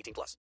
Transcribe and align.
18 0.00 0.14
plus. 0.14 0.36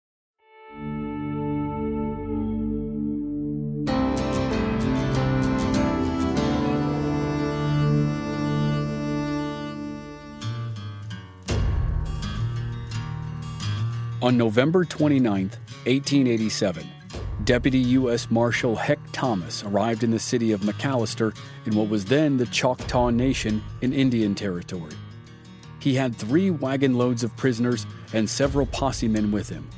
On 14.20 14.36
November 14.36 14.84
29, 14.84 15.32
1887, 15.32 16.86
Deputy 17.44 17.78
U.S. 17.78 18.30
Marshal 18.30 18.74
Heck 18.74 18.98
Thomas 19.12 19.62
arrived 19.62 20.02
in 20.02 20.10
the 20.10 20.18
city 20.18 20.50
of 20.50 20.60
McAlester 20.62 21.36
in 21.66 21.76
what 21.76 21.88
was 21.88 22.04
then 22.04 22.36
the 22.36 22.46
Choctaw 22.46 23.10
Nation 23.10 23.62
in 23.80 23.92
Indian 23.92 24.34
Territory. 24.34 24.92
He 25.88 25.94
had 25.94 26.14
three 26.14 26.50
wagon 26.50 26.98
loads 26.98 27.24
of 27.24 27.34
prisoners 27.38 27.86
and 28.12 28.28
several 28.28 28.66
posse 28.66 29.08
men 29.08 29.32
with 29.32 29.48
him. 29.48 29.70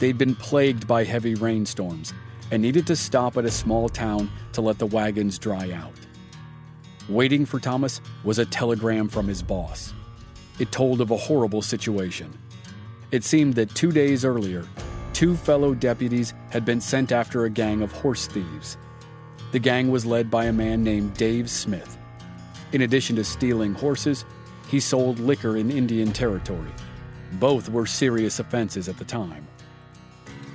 They'd 0.00 0.16
been 0.16 0.34
plagued 0.34 0.86
by 0.86 1.04
heavy 1.04 1.34
rainstorms 1.34 2.14
and 2.50 2.62
needed 2.62 2.86
to 2.86 2.96
stop 2.96 3.36
at 3.36 3.44
a 3.44 3.50
small 3.50 3.90
town 3.90 4.30
to 4.54 4.62
let 4.62 4.78
the 4.78 4.86
wagons 4.86 5.38
dry 5.38 5.70
out. 5.72 5.92
Waiting 7.10 7.44
for 7.44 7.60
Thomas 7.60 8.00
was 8.24 8.38
a 8.38 8.46
telegram 8.46 9.06
from 9.06 9.28
his 9.28 9.42
boss. 9.42 9.92
It 10.58 10.72
told 10.72 11.02
of 11.02 11.10
a 11.10 11.16
horrible 11.18 11.60
situation. 11.60 12.32
It 13.10 13.22
seemed 13.22 13.52
that 13.56 13.74
two 13.74 13.92
days 13.92 14.24
earlier, 14.24 14.64
two 15.12 15.36
fellow 15.36 15.74
deputies 15.74 16.32
had 16.48 16.64
been 16.64 16.80
sent 16.80 17.12
after 17.12 17.44
a 17.44 17.50
gang 17.50 17.82
of 17.82 17.92
horse 17.92 18.26
thieves. 18.28 18.78
The 19.52 19.58
gang 19.58 19.90
was 19.90 20.06
led 20.06 20.30
by 20.30 20.46
a 20.46 20.54
man 20.54 20.82
named 20.82 21.18
Dave 21.18 21.50
Smith. 21.50 21.98
In 22.72 22.80
addition 22.80 23.16
to 23.16 23.24
stealing 23.24 23.74
horses, 23.74 24.24
he 24.68 24.80
sold 24.80 25.18
liquor 25.18 25.56
in 25.56 25.70
Indian 25.70 26.12
Territory. 26.12 26.70
Both 27.32 27.68
were 27.68 27.86
serious 27.86 28.38
offenses 28.38 28.88
at 28.88 28.98
the 28.98 29.04
time. 29.04 29.46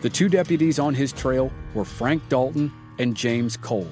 The 0.01 0.09
two 0.09 0.29
deputies 0.29 0.79
on 0.79 0.93
his 0.93 1.13
trail 1.13 1.51
were 1.73 1.85
Frank 1.85 2.27
Dalton 2.29 2.71
and 2.99 3.15
James 3.15 3.57
Cole. 3.57 3.89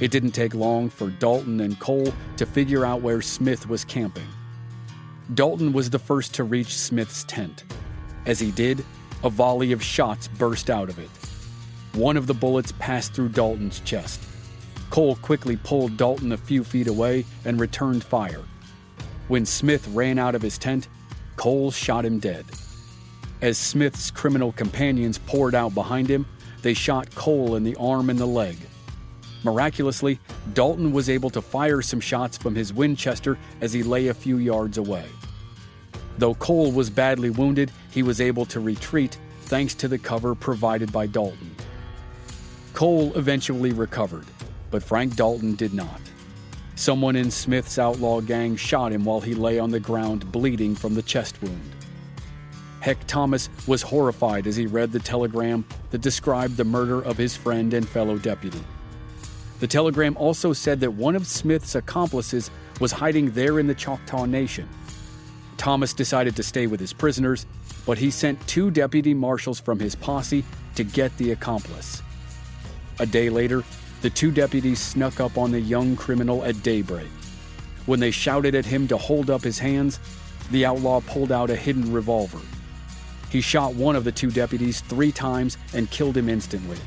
It 0.00 0.10
didn't 0.10 0.30
take 0.32 0.54
long 0.54 0.90
for 0.90 1.10
Dalton 1.10 1.60
and 1.60 1.78
Cole 1.80 2.12
to 2.36 2.46
figure 2.46 2.84
out 2.84 3.02
where 3.02 3.20
Smith 3.20 3.68
was 3.68 3.84
camping. 3.84 4.26
Dalton 5.34 5.72
was 5.72 5.90
the 5.90 5.98
first 5.98 6.34
to 6.34 6.44
reach 6.44 6.76
Smith's 6.76 7.24
tent. 7.24 7.64
As 8.24 8.40
he 8.40 8.50
did, 8.50 8.84
a 9.22 9.30
volley 9.30 9.72
of 9.72 9.82
shots 9.82 10.28
burst 10.28 10.70
out 10.70 10.88
of 10.88 10.98
it. 10.98 11.10
One 11.94 12.16
of 12.16 12.26
the 12.26 12.34
bullets 12.34 12.72
passed 12.78 13.12
through 13.12 13.30
Dalton's 13.30 13.80
chest. 13.80 14.20
Cole 14.90 15.16
quickly 15.16 15.56
pulled 15.56 15.96
Dalton 15.96 16.32
a 16.32 16.36
few 16.36 16.64
feet 16.64 16.86
away 16.86 17.24
and 17.44 17.60
returned 17.60 18.04
fire. 18.04 18.44
When 19.28 19.44
Smith 19.44 19.86
ran 19.88 20.18
out 20.18 20.34
of 20.34 20.42
his 20.42 20.58
tent, 20.58 20.88
Cole 21.36 21.70
shot 21.70 22.04
him 22.04 22.18
dead. 22.18 22.46
As 23.40 23.58
Smith's 23.58 24.10
criminal 24.10 24.52
companions 24.52 25.18
poured 25.18 25.54
out 25.54 25.74
behind 25.74 26.08
him, 26.08 26.26
they 26.62 26.74
shot 26.74 27.14
Cole 27.14 27.54
in 27.54 27.62
the 27.62 27.76
arm 27.76 28.10
and 28.10 28.18
the 28.18 28.26
leg. 28.26 28.56
Miraculously, 29.44 30.18
Dalton 30.54 30.92
was 30.92 31.08
able 31.08 31.30
to 31.30 31.42
fire 31.42 31.82
some 31.82 32.00
shots 32.00 32.36
from 32.36 32.54
his 32.54 32.72
Winchester 32.72 33.38
as 33.60 33.72
he 33.72 33.82
lay 33.82 34.08
a 34.08 34.14
few 34.14 34.38
yards 34.38 34.78
away. 34.78 35.04
Though 36.16 36.34
Cole 36.34 36.72
was 36.72 36.90
badly 36.90 37.30
wounded, 37.30 37.70
he 37.90 38.02
was 38.02 38.20
able 38.20 38.46
to 38.46 38.60
retreat 38.60 39.18
thanks 39.42 39.74
to 39.74 39.88
the 39.88 39.98
cover 39.98 40.34
provided 40.34 40.90
by 40.90 41.06
Dalton. 41.06 41.54
Cole 42.72 43.12
eventually 43.14 43.72
recovered, 43.72 44.26
but 44.70 44.82
Frank 44.82 45.16
Dalton 45.16 45.54
did 45.54 45.74
not. 45.74 46.00
Someone 46.78 47.16
in 47.16 47.28
Smith's 47.32 47.76
outlaw 47.76 48.20
gang 48.20 48.54
shot 48.54 48.92
him 48.92 49.04
while 49.04 49.20
he 49.20 49.34
lay 49.34 49.58
on 49.58 49.72
the 49.72 49.80
ground 49.80 50.30
bleeding 50.30 50.76
from 50.76 50.94
the 50.94 51.02
chest 51.02 51.42
wound. 51.42 51.74
Heck 52.78 53.04
Thomas 53.08 53.48
was 53.66 53.82
horrified 53.82 54.46
as 54.46 54.54
he 54.54 54.66
read 54.66 54.92
the 54.92 55.00
telegram 55.00 55.64
that 55.90 56.02
described 56.02 56.56
the 56.56 56.62
murder 56.62 57.00
of 57.02 57.16
his 57.16 57.36
friend 57.36 57.74
and 57.74 57.86
fellow 57.88 58.16
deputy. 58.16 58.62
The 59.58 59.66
telegram 59.66 60.16
also 60.16 60.52
said 60.52 60.78
that 60.78 60.92
one 60.92 61.16
of 61.16 61.26
Smith's 61.26 61.74
accomplices 61.74 62.48
was 62.78 62.92
hiding 62.92 63.32
there 63.32 63.58
in 63.58 63.66
the 63.66 63.74
Choctaw 63.74 64.26
Nation 64.26 64.68
Thomas 65.56 65.92
decided 65.92 66.36
to 66.36 66.44
stay 66.44 66.68
with 66.68 66.78
his 66.78 66.92
prisoners, 66.92 67.44
but 67.86 67.98
he 67.98 68.12
sent 68.12 68.40
two 68.46 68.70
deputy 68.70 69.14
marshals 69.14 69.58
from 69.58 69.80
his 69.80 69.96
posse 69.96 70.44
to 70.76 70.84
get 70.84 71.14
the 71.18 71.32
accomplice. 71.32 72.04
A 73.00 73.06
day 73.06 73.30
later, 73.30 73.64
the 74.02 74.10
two 74.10 74.30
deputies 74.30 74.78
snuck 74.78 75.20
up 75.20 75.36
on 75.36 75.50
the 75.50 75.60
young 75.60 75.96
criminal 75.96 76.44
at 76.44 76.62
daybreak. 76.62 77.08
When 77.86 78.00
they 78.00 78.10
shouted 78.10 78.54
at 78.54 78.66
him 78.66 78.86
to 78.88 78.96
hold 78.96 79.30
up 79.30 79.42
his 79.42 79.58
hands, 79.58 79.98
the 80.50 80.66
outlaw 80.66 81.00
pulled 81.00 81.32
out 81.32 81.50
a 81.50 81.56
hidden 81.56 81.92
revolver. 81.92 82.40
He 83.30 83.40
shot 83.40 83.74
one 83.74 83.96
of 83.96 84.04
the 84.04 84.12
two 84.12 84.30
deputies 84.30 84.80
three 84.82 85.12
times 85.12 85.58
and 85.74 85.90
killed 85.90 86.16
him 86.16 86.28
instantly. 86.28 86.78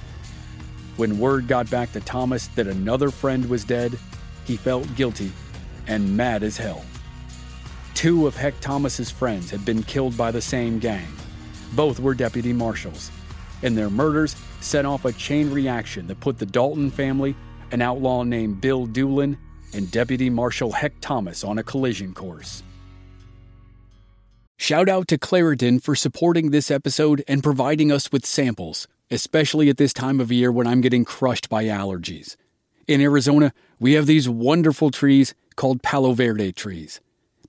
When 0.97 1.19
word 1.19 1.47
got 1.47 1.69
back 1.69 1.91
to 1.93 1.99
Thomas 2.01 2.47
that 2.47 2.67
another 2.67 3.11
friend 3.11 3.49
was 3.49 3.63
dead, 3.63 3.97
he 4.45 4.57
felt 4.57 4.95
guilty 4.95 5.31
and 5.87 6.15
mad 6.15 6.43
as 6.43 6.57
hell. 6.57 6.83
Two 7.93 8.25
of 8.25 8.35
Heck 8.35 8.59
Thomas's 8.61 9.11
friends 9.11 9.51
had 9.51 9.65
been 9.65 9.83
killed 9.83 10.17
by 10.17 10.31
the 10.31 10.41
same 10.41 10.79
gang. 10.79 11.07
Both 11.73 11.99
were 11.99 12.13
deputy 12.13 12.53
marshals, 12.53 13.11
and 13.63 13.77
their 13.77 13.89
murders 13.89 14.35
set 14.61 14.85
off 14.85 15.05
a 15.05 15.11
chain 15.11 15.51
reaction 15.51 16.07
that 16.07 16.19
put 16.19 16.37
the 16.37 16.45
Dalton 16.45 16.91
family, 16.91 17.35
an 17.71 17.81
outlaw 17.81 18.23
named 18.23 18.61
Bill 18.61 18.85
Doolin, 18.85 19.37
and 19.73 19.89
Deputy 19.91 20.29
Marshal 20.29 20.71
Heck 20.71 20.93
Thomas 21.01 21.43
on 21.43 21.57
a 21.57 21.63
collision 21.63 22.13
course. 22.13 22.63
Shout 24.57 24.89
out 24.89 25.07
to 25.07 25.17
Claritin 25.17 25.81
for 25.81 25.95
supporting 25.95 26.51
this 26.51 26.69
episode 26.69 27.23
and 27.27 27.41
providing 27.41 27.91
us 27.91 28.11
with 28.11 28.25
samples, 28.25 28.87
especially 29.09 29.69
at 29.69 29.77
this 29.77 29.91
time 29.91 30.19
of 30.19 30.31
year 30.31 30.51
when 30.51 30.67
I'm 30.67 30.81
getting 30.81 31.03
crushed 31.03 31.49
by 31.49 31.65
allergies. 31.65 32.35
In 32.87 33.01
Arizona, 33.01 33.53
we 33.79 33.93
have 33.93 34.05
these 34.05 34.29
wonderful 34.29 34.91
trees 34.91 35.33
called 35.55 35.81
Palo 35.81 36.13
Verde 36.13 36.51
trees. 36.51 36.99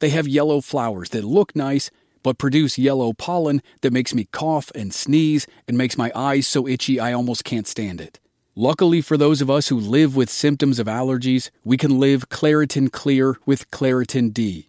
They 0.01 0.09
have 0.09 0.27
yellow 0.27 0.61
flowers 0.61 1.11
that 1.11 1.25
look 1.25 1.55
nice, 1.55 1.91
but 2.23 2.39
produce 2.39 2.79
yellow 2.79 3.13
pollen 3.13 3.63
that 3.81 3.93
makes 3.93 4.15
me 4.15 4.29
cough 4.33 4.71
and 4.75 4.93
sneeze 4.93 5.47
and 5.67 5.77
makes 5.77 5.99
my 5.99 6.11
eyes 6.15 6.47
so 6.47 6.67
itchy 6.67 6.99
I 7.01 7.13
almost 7.13 7.45
can't 7.45 7.67
stand 7.67 8.01
it. 8.01 8.19
Luckily 8.55 9.01
for 9.01 9.17
those 9.17 9.41
of 9.41 9.51
us 9.51 9.69
who 9.69 9.79
live 9.79 10.15
with 10.15 10.29
symptoms 10.29 10.79
of 10.79 10.87
allergies, 10.87 11.51
we 11.65 11.77
can 11.77 11.99
live 11.99 12.29
Claritin 12.29 12.93
Clear 12.93 13.37
with 13.47 13.71
Claritin 13.71 14.33
D. 14.33 14.69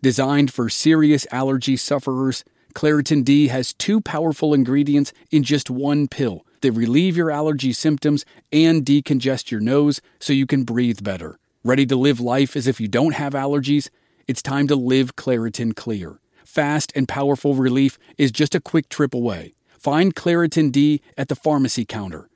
Designed 0.00 0.52
for 0.52 0.68
serious 0.68 1.26
allergy 1.30 1.76
sufferers, 1.76 2.44
Claritin 2.74 3.24
D 3.24 3.48
has 3.48 3.74
two 3.74 4.00
powerful 4.00 4.54
ingredients 4.54 5.12
in 5.30 5.42
just 5.42 5.68
one 5.68 6.08
pill 6.08 6.46
that 6.60 6.72
relieve 6.72 7.16
your 7.16 7.30
allergy 7.30 7.72
symptoms 7.72 8.24
and 8.52 8.84
decongest 8.84 9.50
your 9.50 9.60
nose 9.60 10.00
so 10.18 10.32
you 10.32 10.46
can 10.46 10.64
breathe 10.64 11.02
better. 11.02 11.38
Ready 11.64 11.84
to 11.86 11.96
live 11.96 12.20
life 12.20 12.56
as 12.56 12.66
if 12.66 12.80
you 12.80 12.88
don't 12.88 13.14
have 13.14 13.32
allergies? 13.32 13.90
It's 14.26 14.42
time 14.42 14.68
to 14.68 14.76
live 14.76 15.16
Claritin 15.16 15.74
Clear. 15.74 16.18
Fast 16.48 16.92
and 16.94 17.06
powerful 17.06 17.54
relief 17.54 17.98
is 18.16 18.32
just 18.32 18.54
a 18.54 18.60
quick 18.60 18.88
trip 18.88 19.12
away. 19.12 19.52
Find 19.78 20.14
Claritin 20.14 20.72
D 20.72 21.02
at 21.14 21.28
the 21.28 21.36
pharmacy 21.36 21.84
counter. 21.84 22.30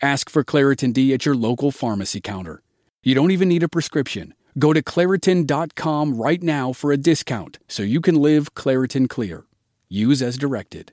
Ask 0.00 0.30
for 0.30 0.44
Claritin 0.44 0.92
D 0.92 1.12
at 1.12 1.26
your 1.26 1.34
local 1.34 1.72
pharmacy 1.72 2.20
counter. 2.20 2.62
You 3.02 3.16
don't 3.16 3.32
even 3.32 3.48
need 3.48 3.64
a 3.64 3.68
prescription. 3.68 4.34
Go 4.56 4.72
to 4.72 4.80
Claritin.com 4.80 6.14
right 6.14 6.40
now 6.44 6.72
for 6.72 6.92
a 6.92 6.96
discount 6.96 7.58
so 7.66 7.82
you 7.82 8.00
can 8.00 8.14
live 8.14 8.54
Claritin 8.54 9.08
Clear. 9.08 9.46
Use 9.88 10.22
as 10.22 10.38
directed. 10.38 10.92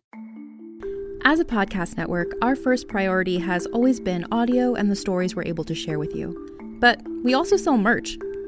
As 1.26 1.40
a 1.40 1.46
podcast 1.46 1.96
network, 1.96 2.32
our 2.42 2.56
first 2.56 2.88
priority 2.88 3.38
has 3.38 3.68
always 3.68 4.00
been 4.00 4.26
audio 4.32 4.74
and 4.74 4.90
the 4.90 4.96
stories 4.96 5.36
we're 5.36 5.46
able 5.46 5.64
to 5.66 5.76
share 5.76 6.00
with 6.00 6.16
you. 6.16 6.36
But 6.82 7.00
we 7.24 7.36
also 7.36 7.56
sell 7.56 7.78
merch, 7.78 8.18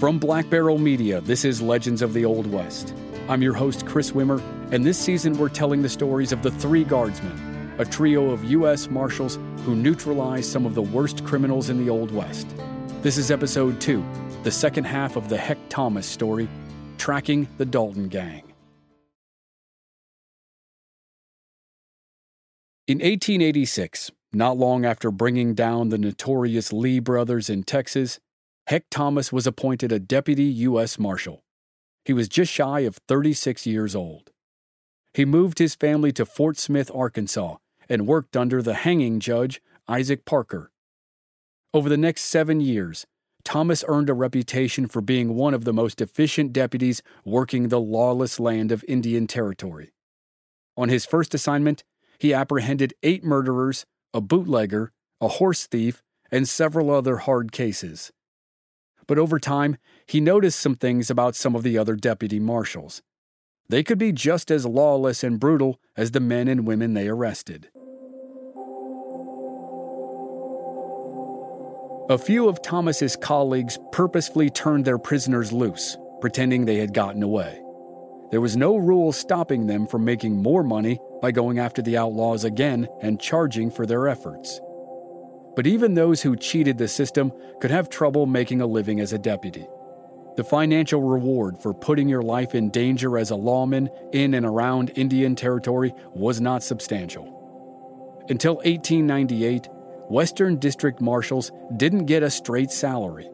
From 0.00 0.18
Black 0.18 0.48
Barrel 0.48 0.78
Media, 0.78 1.20
this 1.20 1.44
is 1.44 1.60
Legends 1.60 2.00
of 2.00 2.14
the 2.14 2.24
Old 2.24 2.46
West. 2.46 2.94
I'm 3.28 3.42
your 3.42 3.52
host, 3.52 3.84
Chris 3.84 4.12
Wimmer, 4.12 4.40
and 4.72 4.82
this 4.82 4.98
season 4.98 5.36
we're 5.36 5.50
telling 5.50 5.82
the 5.82 5.90
stories 5.90 6.32
of 6.32 6.42
the 6.42 6.50
Three 6.50 6.84
Guardsmen, 6.84 7.74
a 7.76 7.84
trio 7.84 8.30
of 8.30 8.42
U.S. 8.44 8.88
Marshals 8.88 9.38
who 9.66 9.76
neutralized 9.76 10.50
some 10.50 10.64
of 10.64 10.74
the 10.74 10.80
worst 10.80 11.22
criminals 11.26 11.68
in 11.68 11.84
the 11.84 11.90
Old 11.90 12.12
West. 12.12 12.48
This 13.02 13.18
is 13.18 13.30
episode 13.30 13.78
two, 13.78 14.02
the 14.42 14.50
second 14.50 14.84
half 14.84 15.16
of 15.16 15.28
the 15.28 15.36
Heck 15.36 15.58
Thomas 15.68 16.06
story, 16.06 16.48
Tracking 16.96 17.46
the 17.58 17.66
Dalton 17.66 18.08
Gang. 18.08 18.54
In 22.88 23.00
1886, 23.00 24.12
not 24.32 24.56
long 24.56 24.86
after 24.86 25.10
bringing 25.10 25.52
down 25.52 25.90
the 25.90 25.98
notorious 25.98 26.72
Lee 26.72 27.00
brothers 27.00 27.50
in 27.50 27.64
Texas, 27.64 28.18
Heck 28.70 28.88
Thomas 28.88 29.32
was 29.32 29.48
appointed 29.48 29.90
a 29.90 29.98
deputy 29.98 30.44
U.S. 30.44 30.96
Marshal. 30.96 31.42
He 32.04 32.12
was 32.12 32.28
just 32.28 32.52
shy 32.52 32.80
of 32.80 33.00
36 33.08 33.66
years 33.66 33.96
old. 33.96 34.30
He 35.12 35.24
moved 35.24 35.58
his 35.58 35.74
family 35.74 36.12
to 36.12 36.24
Fort 36.24 36.56
Smith, 36.56 36.88
Arkansas, 36.94 37.56
and 37.88 38.06
worked 38.06 38.36
under 38.36 38.62
the 38.62 38.74
hanging 38.74 39.18
judge, 39.18 39.60
Isaac 39.88 40.24
Parker. 40.24 40.70
Over 41.74 41.88
the 41.88 41.96
next 41.96 42.26
seven 42.26 42.60
years, 42.60 43.08
Thomas 43.42 43.82
earned 43.88 44.08
a 44.08 44.14
reputation 44.14 44.86
for 44.86 45.00
being 45.00 45.34
one 45.34 45.52
of 45.52 45.64
the 45.64 45.72
most 45.72 46.00
efficient 46.00 46.52
deputies 46.52 47.02
working 47.24 47.70
the 47.70 47.80
lawless 47.80 48.38
land 48.38 48.70
of 48.70 48.84
Indian 48.86 49.26
Territory. 49.26 49.90
On 50.76 50.88
his 50.88 51.04
first 51.04 51.34
assignment, 51.34 51.82
he 52.20 52.32
apprehended 52.32 52.94
eight 53.02 53.24
murderers, 53.24 53.84
a 54.14 54.20
bootlegger, 54.20 54.92
a 55.20 55.26
horse 55.26 55.66
thief, 55.66 56.04
and 56.30 56.48
several 56.48 56.92
other 56.92 57.16
hard 57.16 57.50
cases. 57.50 58.12
But 59.10 59.18
over 59.18 59.40
time, 59.40 59.76
he 60.06 60.20
noticed 60.20 60.60
some 60.60 60.76
things 60.76 61.10
about 61.10 61.34
some 61.34 61.56
of 61.56 61.64
the 61.64 61.76
other 61.76 61.96
deputy 61.96 62.38
marshals. 62.38 63.02
They 63.68 63.82
could 63.82 63.98
be 63.98 64.12
just 64.12 64.52
as 64.52 64.64
lawless 64.64 65.24
and 65.24 65.40
brutal 65.40 65.80
as 65.96 66.12
the 66.12 66.20
men 66.20 66.46
and 66.46 66.64
women 66.64 66.94
they 66.94 67.08
arrested. 67.08 67.70
A 72.08 72.18
few 72.18 72.48
of 72.48 72.62
Thomas's 72.62 73.16
colleagues 73.16 73.80
purposefully 73.90 74.48
turned 74.48 74.84
their 74.84 74.96
prisoners 74.96 75.52
loose, 75.52 75.96
pretending 76.20 76.64
they 76.64 76.78
had 76.78 76.94
gotten 76.94 77.24
away. 77.24 77.60
There 78.30 78.40
was 78.40 78.56
no 78.56 78.76
rule 78.76 79.10
stopping 79.10 79.66
them 79.66 79.88
from 79.88 80.04
making 80.04 80.40
more 80.40 80.62
money 80.62 81.00
by 81.20 81.32
going 81.32 81.58
after 81.58 81.82
the 81.82 81.96
outlaws 81.96 82.44
again 82.44 82.86
and 83.02 83.20
charging 83.20 83.72
for 83.72 83.86
their 83.86 84.06
efforts. 84.06 84.60
But 85.56 85.66
even 85.66 85.94
those 85.94 86.22
who 86.22 86.36
cheated 86.36 86.78
the 86.78 86.88
system 86.88 87.32
could 87.60 87.70
have 87.70 87.88
trouble 87.88 88.26
making 88.26 88.60
a 88.60 88.66
living 88.66 89.00
as 89.00 89.12
a 89.12 89.18
deputy. 89.18 89.66
The 90.36 90.44
financial 90.44 91.02
reward 91.02 91.58
for 91.58 91.74
putting 91.74 92.08
your 92.08 92.22
life 92.22 92.54
in 92.54 92.70
danger 92.70 93.18
as 93.18 93.30
a 93.30 93.36
lawman 93.36 93.90
in 94.12 94.34
and 94.34 94.46
around 94.46 94.92
Indian 94.94 95.34
Territory 95.34 95.92
was 96.14 96.40
not 96.40 96.62
substantial. 96.62 97.36
Until 98.28 98.56
1898, 98.56 99.68
Western 100.08 100.56
District 100.56 101.00
Marshals 101.00 101.50
didn't 101.76 102.06
get 102.06 102.22
a 102.22 102.30
straight 102.30 102.70
salary. 102.70 103.28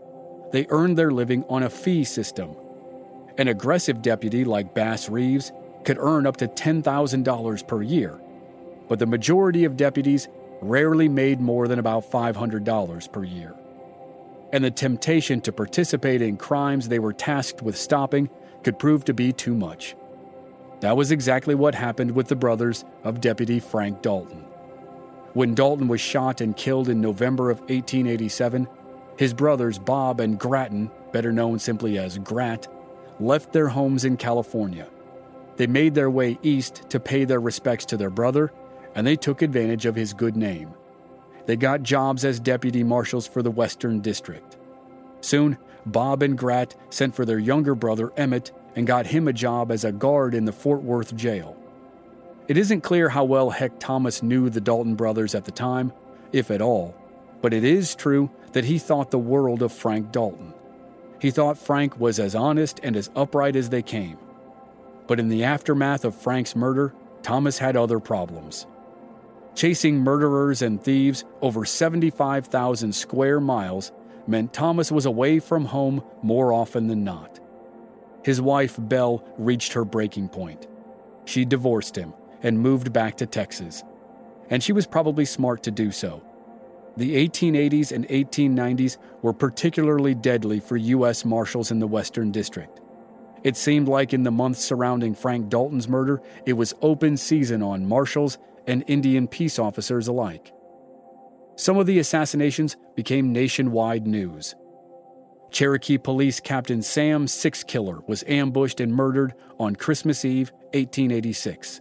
They 0.52 0.66
earned 0.70 0.96
their 0.96 1.10
living 1.10 1.44
on 1.48 1.62
a 1.62 1.70
fee 1.70 2.04
system. 2.04 2.56
An 3.38 3.48
aggressive 3.48 4.00
deputy 4.00 4.44
like 4.44 4.74
Bass 4.74 5.08
Reeves 5.08 5.52
could 5.84 5.98
earn 5.98 6.26
up 6.26 6.38
to 6.38 6.48
$10,000 6.48 7.68
per 7.68 7.82
year, 7.82 8.18
but 8.88 8.98
the 8.98 9.06
majority 9.06 9.64
of 9.64 9.76
deputies 9.76 10.28
rarely 10.68 11.08
made 11.08 11.40
more 11.40 11.68
than 11.68 11.78
about 11.78 12.10
$500 12.10 13.12
per 13.12 13.24
year. 13.24 13.54
And 14.52 14.64
the 14.64 14.70
temptation 14.70 15.40
to 15.42 15.52
participate 15.52 16.22
in 16.22 16.36
crimes 16.36 16.88
they 16.88 16.98
were 16.98 17.12
tasked 17.12 17.62
with 17.62 17.76
stopping 17.76 18.30
could 18.62 18.78
prove 18.78 19.04
to 19.04 19.14
be 19.14 19.32
too 19.32 19.54
much. 19.54 19.96
That 20.80 20.96
was 20.96 21.10
exactly 21.10 21.54
what 21.54 21.74
happened 21.74 22.12
with 22.12 22.28
the 22.28 22.36
brothers 22.36 22.84
of 23.02 23.20
Deputy 23.20 23.60
Frank 23.60 24.02
Dalton. 24.02 24.44
When 25.32 25.54
Dalton 25.54 25.88
was 25.88 26.00
shot 26.00 26.40
and 26.40 26.56
killed 26.56 26.88
in 26.88 27.00
November 27.00 27.50
of 27.50 27.60
1887, 27.60 28.68
his 29.18 29.34
brothers 29.34 29.78
Bob 29.78 30.20
and 30.20 30.38
Grattan, 30.38 30.90
better 31.12 31.32
known 31.32 31.58
simply 31.58 31.98
as 31.98 32.18
Grat, 32.18 32.68
left 33.18 33.52
their 33.52 33.68
homes 33.68 34.04
in 34.04 34.16
California. 34.16 34.88
They 35.56 35.66
made 35.66 35.94
their 35.94 36.10
way 36.10 36.38
east 36.42 36.88
to 36.90 37.00
pay 37.00 37.24
their 37.24 37.40
respects 37.40 37.86
to 37.86 37.96
their 37.96 38.10
brother, 38.10 38.52
and 38.96 39.06
they 39.06 39.14
took 39.14 39.42
advantage 39.42 39.86
of 39.86 39.94
his 39.94 40.12
good 40.12 40.36
name. 40.36 40.74
They 41.44 41.54
got 41.54 41.84
jobs 41.84 42.24
as 42.24 42.40
deputy 42.40 42.82
marshals 42.82 43.28
for 43.28 43.42
the 43.42 43.50
Western 43.50 44.00
District. 44.00 44.56
Soon, 45.20 45.58
Bob 45.84 46.22
and 46.22 46.36
Grat 46.36 46.74
sent 46.90 47.14
for 47.14 47.24
their 47.24 47.38
younger 47.38 47.76
brother 47.76 48.12
Emmett 48.16 48.50
and 48.74 48.86
got 48.86 49.06
him 49.06 49.28
a 49.28 49.32
job 49.32 49.70
as 49.70 49.84
a 49.84 49.92
guard 49.92 50.34
in 50.34 50.46
the 50.46 50.52
Fort 50.52 50.82
Worth 50.82 51.14
jail. 51.14 51.56
It 52.48 52.56
isn't 52.56 52.80
clear 52.80 53.10
how 53.10 53.24
well 53.24 53.50
Heck 53.50 53.78
Thomas 53.78 54.22
knew 54.22 54.48
the 54.48 54.60
Dalton 54.60 54.94
brothers 54.94 55.34
at 55.34 55.44
the 55.44 55.52
time, 55.52 55.92
if 56.32 56.50
at 56.50 56.62
all, 56.62 56.94
but 57.42 57.52
it 57.52 57.64
is 57.64 57.94
true 57.94 58.30
that 58.52 58.64
he 58.64 58.78
thought 58.78 59.10
the 59.10 59.18
world 59.18 59.62
of 59.62 59.72
Frank 59.72 60.10
Dalton. 60.10 60.54
He 61.20 61.30
thought 61.30 61.58
Frank 61.58 62.00
was 62.00 62.18
as 62.18 62.34
honest 62.34 62.80
and 62.82 62.96
as 62.96 63.10
upright 63.14 63.56
as 63.56 63.68
they 63.68 63.82
came. 63.82 64.18
But 65.06 65.20
in 65.20 65.28
the 65.28 65.44
aftermath 65.44 66.04
of 66.04 66.14
Frank's 66.14 66.56
murder, 66.56 66.94
Thomas 67.22 67.58
had 67.58 67.76
other 67.76 68.00
problems. 68.00 68.66
Chasing 69.56 70.00
murderers 70.00 70.60
and 70.60 70.82
thieves 70.84 71.24
over 71.40 71.64
75,000 71.64 72.92
square 72.94 73.40
miles 73.40 73.90
meant 74.26 74.52
Thomas 74.52 74.92
was 74.92 75.06
away 75.06 75.38
from 75.38 75.64
home 75.64 76.04
more 76.22 76.52
often 76.52 76.88
than 76.88 77.04
not. 77.04 77.40
His 78.22 78.38
wife, 78.38 78.76
Belle, 78.78 79.24
reached 79.38 79.72
her 79.72 79.86
breaking 79.86 80.28
point. 80.28 80.66
She 81.24 81.46
divorced 81.46 81.96
him 81.96 82.12
and 82.42 82.60
moved 82.60 82.92
back 82.92 83.16
to 83.16 83.26
Texas. 83.26 83.82
And 84.50 84.62
she 84.62 84.74
was 84.74 84.86
probably 84.86 85.24
smart 85.24 85.62
to 85.62 85.70
do 85.70 85.90
so. 85.90 86.22
The 86.98 87.26
1880s 87.26 87.92
and 87.92 88.06
1890s 88.08 88.98
were 89.22 89.32
particularly 89.32 90.14
deadly 90.14 90.60
for 90.60 90.76
U.S. 90.76 91.24
Marshals 91.24 91.70
in 91.70 91.78
the 91.78 91.86
Western 91.86 92.30
District. 92.30 92.80
It 93.42 93.56
seemed 93.56 93.88
like 93.88 94.12
in 94.12 94.22
the 94.22 94.30
months 94.30 94.62
surrounding 94.62 95.14
Frank 95.14 95.48
Dalton's 95.48 95.88
murder, 95.88 96.20
it 96.44 96.54
was 96.54 96.74
open 96.82 97.16
season 97.16 97.62
on 97.62 97.88
marshals 97.88 98.36
and 98.66 98.84
Indian 98.86 99.28
peace 99.28 99.58
officers 99.58 100.08
alike. 100.08 100.52
Some 101.56 101.78
of 101.78 101.86
the 101.86 101.98
assassinations 101.98 102.76
became 102.94 103.32
nationwide 103.32 104.06
news. 104.06 104.54
Cherokee 105.50 105.96
Police 105.96 106.40
Captain 106.40 106.82
Sam 106.82 107.26
Sixkiller 107.26 108.06
was 108.06 108.24
ambushed 108.26 108.80
and 108.80 108.92
murdered 108.92 109.34
on 109.58 109.76
Christmas 109.76 110.24
Eve, 110.24 110.50
1886. 110.74 111.80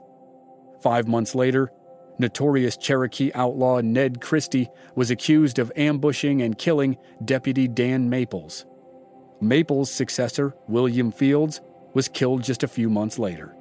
Five 0.81 1.07
months 1.07 1.35
later, 1.35 1.71
notorious 2.19 2.77
Cherokee 2.77 3.31
outlaw 3.33 3.81
Ned 3.81 4.21
Christie 4.21 4.69
was 4.95 5.11
accused 5.11 5.59
of 5.59 5.71
ambushing 5.75 6.41
and 6.41 6.57
killing 6.57 6.97
Deputy 7.25 7.67
Dan 7.67 8.09
Maples. 8.09 8.65
Maples' 9.41 9.91
successor, 9.91 10.55
William 10.67 11.11
Fields, 11.11 11.59
was 11.93 12.07
killed 12.07 12.43
just 12.43 12.63
a 12.63 12.67
few 12.67 12.89
months 12.89 13.19
later. 13.19 13.55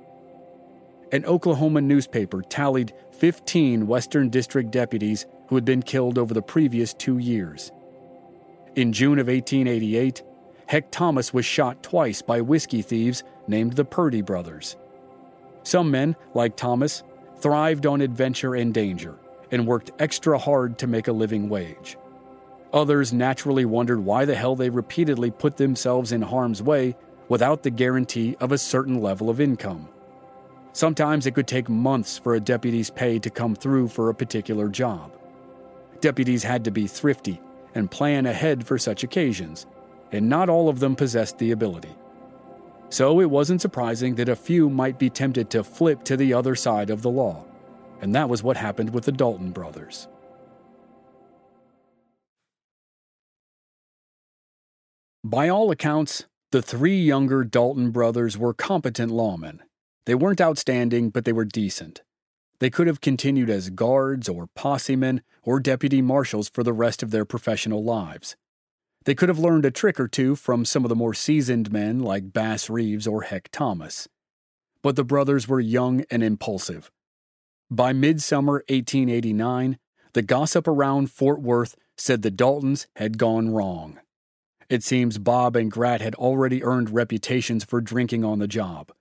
An 1.15 1.25
Oklahoma 1.27 1.81
newspaper 1.81 2.43
tallied 2.43 2.93
15 3.13 3.87
Western 3.87 4.31
District 4.31 4.69
deputies 4.73 5.27
who 5.47 5.55
had 5.55 5.65
been 5.65 5.81
killed 5.81 6.19
over 6.19 6.35
the 6.35 6.43
previous 6.43 6.93
two 6.93 7.19
years. 7.19 7.71
In 8.75 8.93
June 8.93 9.21
of 9.21 9.29
1888, 9.29 10.25
Heck 10.67 10.91
Thomas 10.91 11.33
was 11.33 11.45
shot 11.47 11.85
twice 11.85 12.21
by 12.21 12.41
whiskey 12.41 12.83
thieves 12.83 13.23
named 13.47 13.75
the 13.75 13.85
Purdy 13.85 14.23
brothers. 14.23 14.75
Some 15.63 15.89
men, 15.93 16.17
like 16.35 16.57
Thomas, 16.57 17.05
thrived 17.39 17.87
on 17.87 18.01
adventure 18.01 18.57
and 18.57 18.75
danger 18.75 19.15
and 19.53 19.69
worked 19.69 19.93
extra 20.01 20.37
hard 20.37 20.79
to 20.79 20.89
make 20.89 21.07
a 21.07 21.13
living 21.13 21.49
wage. 21.49 21.97
Others 22.73 23.13
naturally 23.13 23.65
wondered 23.65 24.01
why 24.01 24.25
the 24.25 24.35
hell 24.35 24.57
they 24.57 24.69
repeatedly 24.69 25.31
put 25.31 25.59
themselves 25.59 26.11
in 26.11 26.23
harm's 26.23 26.61
way 26.61 26.97
without 27.29 27.63
the 27.63 27.71
guarantee 27.71 28.37
of 28.41 28.51
a 28.51 28.59
certain 28.59 29.01
level 29.01 29.31
of 29.31 29.41
income. 29.41 29.89
Sometimes 30.75 31.25
it 31.25 31.37
could 31.37 31.47
take 31.47 31.69
months 31.69 32.19
for 32.19 32.35
a 32.35 32.41
deputy's 32.41 32.91
pay 32.91 33.21
to 33.21 33.31
come 33.31 33.55
through 33.55 33.87
for 33.87 34.09
a 34.09 34.15
particular 34.15 34.69
job. 34.69 35.13
Deputies 36.01 36.43
had 36.43 36.65
to 36.65 36.73
be 36.73 36.89
thrifty 36.89 37.41
and 37.77 37.89
plan 37.89 38.27
ahead 38.27 38.67
for 38.67 38.77
such 38.77 39.05
occasions, 39.05 39.67
and 40.11 40.29
not 40.29 40.49
all 40.49 40.69
of 40.69 40.81
them 40.81 40.97
possessed 40.97 41.39
the 41.39 41.53
ability. 41.53 41.95
So 42.91 43.21
it 43.21 43.31
wasn't 43.31 43.61
surprising 43.61 44.17
that 44.17 44.29
a 44.29 44.35
few 44.35 44.69
might 44.69 44.99
be 44.99 45.09
tempted 45.09 45.49
to 45.51 45.63
flip 45.63 46.03
to 46.05 46.17
the 46.17 46.35
other 46.35 46.57
side 46.57 46.91
of 46.91 47.03
the 47.03 47.11
law, 47.11 47.45
and 48.01 48.13
that 48.17 48.29
was 48.29 48.43
what 48.43 48.57
happened 48.57 48.91
with 48.93 49.05
the 49.05 49.13
Dalton 49.13 49.53
brothers. 49.53 50.09
By 55.23 55.49
all 55.49 55.71
accounts, 55.71 56.27
the 56.51 56.63
three 56.63 57.01
younger 57.01 57.45
Dalton 57.45 57.93
brothers 57.93 58.37
were 58.37 58.53
competent 58.53 59.13
lawmen. 59.13 59.61
They 60.07 60.15
weren't 60.15 60.41
outstanding, 60.41 61.11
but 61.11 61.25
they 61.25 61.33
were 61.33 61.45
decent. 61.45 62.03
They 62.61 62.71
could 62.71 62.87
have 62.87 63.01
continued 63.01 63.51
as 63.51 63.71
guards 63.71 64.29
or 64.29 64.49
possemen 64.57 65.23
or 65.43 65.61
deputy 65.61 66.03
marshals 66.03 66.49
for 66.49 66.63
the 66.63 66.73
rest 66.73 67.03
of 67.03 67.11
their 67.11 67.25
professional 67.25 67.83
lives. 67.83 68.37
They 69.05 69.15
could 69.15 69.29
have 69.29 69.39
learned 69.39 69.67
a 69.67 69.71
trick 69.71 70.01
or 70.01 70.09
two 70.09 70.35
from 70.35 70.65
some 70.65 70.85
of 70.85 70.89
the 70.89 70.97
more 70.97 71.15
seasoned 71.15 71.73
men 71.73 71.99
like 72.01 72.33
Bass 72.33 72.71
Reeves 72.71 73.07
or 73.07 73.23
Heck 73.23 73.51
Thomas. 73.51 74.09
But 74.83 74.97
the 74.97 75.05
brothers 75.05 75.47
were 75.49 75.61
young 75.61 76.05
and 76.11 76.23
impulsive. 76.23 76.91
By 77.71 77.93
midsummer 77.93 78.65
1889, 78.69 79.79
the 80.13 80.23
gossip 80.23 80.69
around 80.69 81.11
Fort 81.11 81.43
Worth 81.43 81.77
said 81.97 82.23
the 82.23 82.31
Daltons 82.31 82.87
had 82.97 83.19
gone 83.19 83.51
wrong. 83.51 83.99
It 84.71 84.83
seems 84.83 85.19
Bob 85.19 85.57
and 85.57 85.71
Grat 85.71 86.01
had 86.01 86.15
already 86.15 86.63
earned 86.63 86.91
reputations 86.91 87.65
for 87.65 87.81
drinking 87.81 88.25
on 88.25 88.39
the 88.39 88.49
job. 88.49 88.93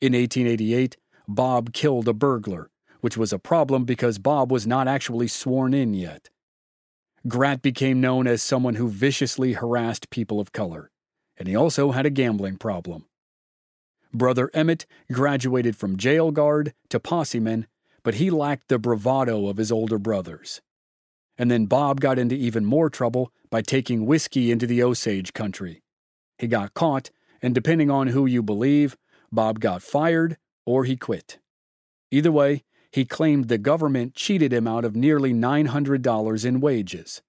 In 0.00 0.12
1888, 0.12 0.96
Bob 1.26 1.72
killed 1.72 2.06
a 2.06 2.12
burglar, 2.12 2.70
which 3.00 3.16
was 3.16 3.32
a 3.32 3.38
problem 3.38 3.84
because 3.84 4.18
Bob 4.18 4.52
was 4.52 4.66
not 4.66 4.86
actually 4.86 5.26
sworn 5.26 5.74
in 5.74 5.92
yet. 5.92 6.30
Grat 7.26 7.62
became 7.62 8.00
known 8.00 8.28
as 8.28 8.40
someone 8.40 8.76
who 8.76 8.88
viciously 8.88 9.54
harassed 9.54 10.08
people 10.10 10.38
of 10.38 10.52
color, 10.52 10.90
and 11.36 11.48
he 11.48 11.56
also 11.56 11.90
had 11.90 12.06
a 12.06 12.10
gambling 12.10 12.56
problem. 12.56 13.06
Brother 14.14 14.50
Emmett 14.54 14.86
graduated 15.12 15.76
from 15.76 15.96
jail 15.96 16.30
guard 16.30 16.72
to 16.90 17.00
posseman, 17.00 17.66
but 18.04 18.14
he 18.14 18.30
lacked 18.30 18.68
the 18.68 18.78
bravado 18.78 19.48
of 19.48 19.56
his 19.56 19.72
older 19.72 19.98
brothers. 19.98 20.60
And 21.36 21.50
then 21.50 21.66
Bob 21.66 22.00
got 22.00 22.18
into 22.18 22.36
even 22.36 22.64
more 22.64 22.88
trouble 22.88 23.32
by 23.50 23.62
taking 23.62 24.06
whiskey 24.06 24.50
into 24.50 24.66
the 24.66 24.82
Osage 24.82 25.32
country. 25.32 25.82
He 26.38 26.46
got 26.46 26.74
caught, 26.74 27.10
and 27.42 27.54
depending 27.54 27.90
on 27.90 28.08
who 28.08 28.26
you 28.26 28.42
believe, 28.42 28.96
Bob 29.30 29.60
got 29.60 29.82
fired 29.82 30.36
or 30.66 30.84
he 30.84 30.96
quit. 30.96 31.38
Either 32.10 32.32
way, 32.32 32.64
he 32.90 33.04
claimed 33.04 33.48
the 33.48 33.58
government 33.58 34.14
cheated 34.14 34.52
him 34.52 34.66
out 34.66 34.84
of 34.84 34.96
nearly 34.96 35.32
$900 35.32 36.44
in 36.44 36.60
wages. 36.60 37.22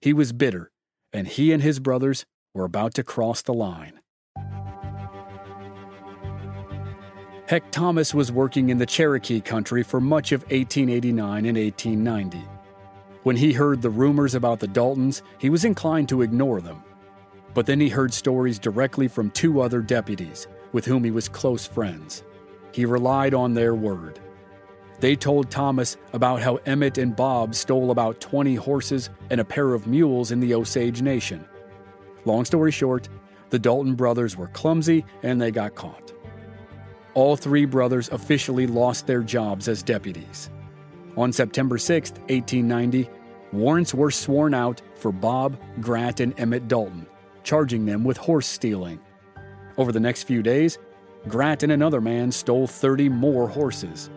He 0.00 0.12
was 0.12 0.32
bitter, 0.32 0.70
and 1.12 1.26
he 1.26 1.52
and 1.52 1.62
his 1.62 1.80
brothers 1.80 2.26
were 2.54 2.64
about 2.64 2.94
to 2.94 3.02
cross 3.02 3.42
the 3.42 3.54
line. 3.54 4.00
Heck 7.46 7.70
Thomas 7.72 8.14
was 8.14 8.30
working 8.30 8.68
in 8.68 8.78
the 8.78 8.86
Cherokee 8.86 9.40
country 9.40 9.82
for 9.82 10.00
much 10.00 10.30
of 10.32 10.42
1889 10.42 11.46
and 11.46 11.58
1890. 11.58 12.48
When 13.24 13.36
he 13.36 13.52
heard 13.52 13.82
the 13.82 13.90
rumors 13.90 14.34
about 14.34 14.60
the 14.60 14.68
Daltons, 14.68 15.22
he 15.38 15.50
was 15.50 15.64
inclined 15.64 16.08
to 16.10 16.22
ignore 16.22 16.60
them. 16.60 16.82
But 17.52 17.66
then 17.66 17.80
he 17.80 17.88
heard 17.88 18.14
stories 18.14 18.58
directly 18.58 19.08
from 19.08 19.30
two 19.30 19.60
other 19.60 19.82
deputies 19.82 20.46
with 20.72 20.84
whom 20.84 21.04
he 21.04 21.10
was 21.10 21.28
close 21.28 21.66
friends. 21.66 22.22
He 22.72 22.84
relied 22.84 23.34
on 23.34 23.54
their 23.54 23.74
word. 23.74 24.20
They 25.00 25.16
told 25.16 25.50
Thomas 25.50 25.96
about 26.12 26.42
how 26.42 26.56
Emmett 26.66 26.98
and 26.98 27.16
Bob 27.16 27.54
stole 27.54 27.90
about 27.90 28.20
20 28.20 28.54
horses 28.54 29.08
and 29.30 29.40
a 29.40 29.44
pair 29.44 29.72
of 29.72 29.86
mules 29.86 30.30
in 30.30 30.40
the 30.40 30.54
Osage 30.54 31.00
Nation. 31.00 31.44
Long 32.26 32.44
story 32.44 32.70
short, 32.70 33.08
the 33.48 33.58
Dalton 33.58 33.94
brothers 33.94 34.36
were 34.36 34.48
clumsy 34.48 35.04
and 35.22 35.40
they 35.40 35.50
got 35.50 35.74
caught. 35.74 36.12
All 37.14 37.36
three 37.36 37.64
brothers 37.64 38.08
officially 38.10 38.66
lost 38.66 39.06
their 39.06 39.22
jobs 39.22 39.68
as 39.68 39.82
deputies. 39.82 40.50
On 41.16 41.32
September 41.32 41.76
6, 41.76 42.10
1890, 42.12 43.10
warrants 43.52 43.92
were 43.92 44.10
sworn 44.10 44.54
out 44.54 44.80
for 44.94 45.10
Bob, 45.10 45.58
Grat, 45.80 46.20
and 46.20 46.38
Emmett 46.38 46.68
Dalton, 46.68 47.06
charging 47.42 47.84
them 47.84 48.04
with 48.04 48.16
horse 48.16 48.46
stealing. 48.46 49.00
Over 49.80 49.92
the 49.92 49.98
next 49.98 50.24
few 50.24 50.42
days, 50.42 50.76
Grat 51.26 51.62
and 51.62 51.72
another 51.72 52.02
man 52.02 52.30
stole 52.32 52.66
30 52.66 53.08
more 53.08 53.48
horses. 53.48 54.10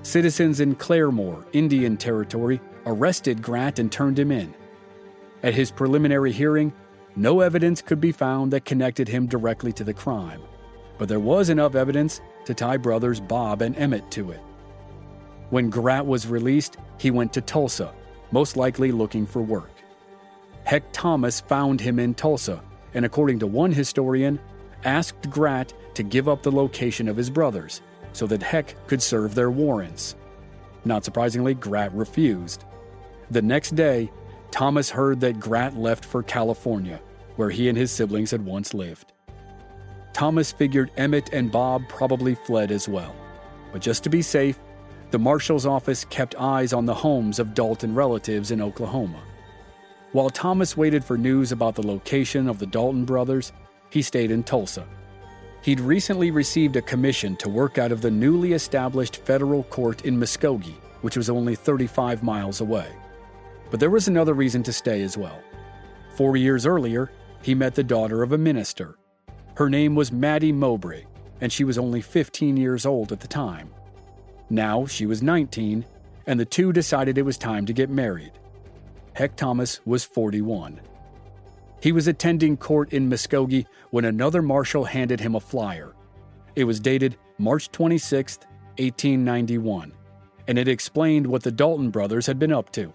Citizens 0.00 0.60
in 0.60 0.76
Claremore, 0.76 1.44
Indian 1.52 1.98
Territory, 1.98 2.58
arrested 2.86 3.42
Grat 3.42 3.78
and 3.78 3.92
turned 3.92 4.18
him 4.18 4.32
in. 4.32 4.54
At 5.42 5.52
his 5.52 5.70
preliminary 5.70 6.32
hearing, 6.32 6.72
no 7.16 7.40
evidence 7.40 7.82
could 7.82 8.00
be 8.00 8.12
found 8.12 8.50
that 8.54 8.64
connected 8.64 9.08
him 9.08 9.26
directly 9.26 9.74
to 9.74 9.84
the 9.84 9.92
crime, 9.92 10.40
but 10.96 11.06
there 11.06 11.20
was 11.20 11.50
enough 11.50 11.74
evidence 11.74 12.22
to 12.46 12.54
tie 12.54 12.78
brothers 12.78 13.20
Bob 13.20 13.60
and 13.60 13.76
Emmett 13.76 14.10
to 14.12 14.30
it. 14.30 14.40
When 15.50 15.68
Grat 15.68 16.06
was 16.06 16.26
released, 16.26 16.78
he 16.96 17.10
went 17.10 17.34
to 17.34 17.42
Tulsa, 17.42 17.92
most 18.30 18.56
likely 18.56 18.90
looking 18.90 19.26
for 19.26 19.42
work. 19.42 19.72
Heck 20.64 20.90
Thomas 20.92 21.42
found 21.42 21.78
him 21.78 21.98
in 21.98 22.14
Tulsa, 22.14 22.62
and 22.94 23.04
according 23.04 23.38
to 23.40 23.46
one 23.46 23.72
historian, 23.72 24.40
asked 24.84 25.30
Grat 25.30 25.72
to 25.94 26.02
give 26.02 26.28
up 26.28 26.42
the 26.42 26.52
location 26.52 27.08
of 27.08 27.16
his 27.16 27.30
brothers 27.30 27.82
so 28.12 28.26
that 28.26 28.42
Heck 28.42 28.74
could 28.86 29.02
serve 29.02 29.34
their 29.34 29.50
warrants. 29.50 30.16
Not 30.84 31.04
surprisingly, 31.04 31.54
Grat 31.54 31.92
refused. 31.94 32.64
The 33.30 33.42
next 33.42 33.74
day, 33.74 34.10
Thomas 34.50 34.90
heard 34.90 35.20
that 35.20 35.40
Grat 35.40 35.76
left 35.76 36.04
for 36.04 36.22
California, 36.22 37.00
where 37.36 37.50
he 37.50 37.68
and 37.68 37.78
his 37.78 37.90
siblings 37.90 38.30
had 38.30 38.44
once 38.44 38.74
lived. 38.74 39.12
Thomas 40.12 40.52
figured 40.52 40.90
Emmett 40.96 41.32
and 41.32 41.50
Bob 41.50 41.88
probably 41.88 42.34
fled 42.34 42.70
as 42.70 42.88
well. 42.88 43.14
But 43.72 43.80
just 43.80 44.04
to 44.04 44.10
be 44.10 44.20
safe, 44.20 44.58
the 45.10 45.18
Marshal's 45.18 45.66
office 45.66 46.04
kept 46.04 46.34
eyes 46.36 46.72
on 46.72 46.84
the 46.84 46.94
homes 46.94 47.38
of 47.38 47.54
Dalton 47.54 47.94
relatives 47.94 48.50
in 48.50 48.60
Oklahoma. 48.60 49.20
While 50.12 50.28
Thomas 50.28 50.76
waited 50.76 51.02
for 51.04 51.16
news 51.16 51.52
about 51.52 51.74
the 51.74 51.86
location 51.86 52.48
of 52.48 52.58
the 52.58 52.66
Dalton 52.66 53.06
brothers, 53.06 53.52
he 53.92 54.00
stayed 54.00 54.30
in 54.30 54.42
Tulsa. 54.42 54.86
He'd 55.60 55.78
recently 55.78 56.30
received 56.30 56.76
a 56.76 56.82
commission 56.82 57.36
to 57.36 57.50
work 57.50 57.76
out 57.76 57.92
of 57.92 58.00
the 58.00 58.10
newly 58.10 58.54
established 58.54 59.18
federal 59.18 59.64
court 59.64 60.06
in 60.06 60.18
Muskogee, 60.18 60.80
which 61.02 61.14
was 61.14 61.28
only 61.28 61.54
35 61.54 62.22
miles 62.22 62.62
away. 62.62 62.88
But 63.70 63.80
there 63.80 63.90
was 63.90 64.08
another 64.08 64.32
reason 64.32 64.62
to 64.62 64.72
stay 64.72 65.02
as 65.02 65.18
well. 65.18 65.38
Four 66.16 66.38
years 66.38 66.64
earlier, 66.64 67.12
he 67.42 67.54
met 67.54 67.74
the 67.74 67.84
daughter 67.84 68.22
of 68.22 68.32
a 68.32 68.38
minister. 68.38 68.96
Her 69.56 69.68
name 69.68 69.94
was 69.94 70.10
Maddie 70.10 70.52
Mowbray, 70.52 71.04
and 71.42 71.52
she 71.52 71.62
was 71.62 71.76
only 71.76 72.00
15 72.00 72.56
years 72.56 72.86
old 72.86 73.12
at 73.12 73.20
the 73.20 73.28
time. 73.28 73.74
Now 74.48 74.86
she 74.86 75.04
was 75.04 75.22
19, 75.22 75.84
and 76.26 76.40
the 76.40 76.46
two 76.46 76.72
decided 76.72 77.18
it 77.18 77.26
was 77.26 77.36
time 77.36 77.66
to 77.66 77.74
get 77.74 77.90
married. 77.90 78.32
Heck 79.12 79.36
Thomas 79.36 79.80
was 79.84 80.02
41. 80.02 80.80
He 81.82 81.92
was 81.92 82.06
attending 82.06 82.56
court 82.56 82.92
in 82.92 83.10
Muskogee 83.10 83.66
when 83.90 84.04
another 84.04 84.40
marshal 84.40 84.84
handed 84.84 85.20
him 85.20 85.34
a 85.34 85.40
flyer. 85.40 85.94
It 86.54 86.64
was 86.64 86.78
dated 86.78 87.16
March 87.38 87.70
26, 87.72 88.38
1891, 88.78 89.92
and 90.46 90.58
it 90.58 90.68
explained 90.68 91.26
what 91.26 91.42
the 91.42 91.50
Dalton 91.50 91.90
brothers 91.90 92.26
had 92.26 92.38
been 92.38 92.52
up 92.52 92.70
to. 92.72 92.94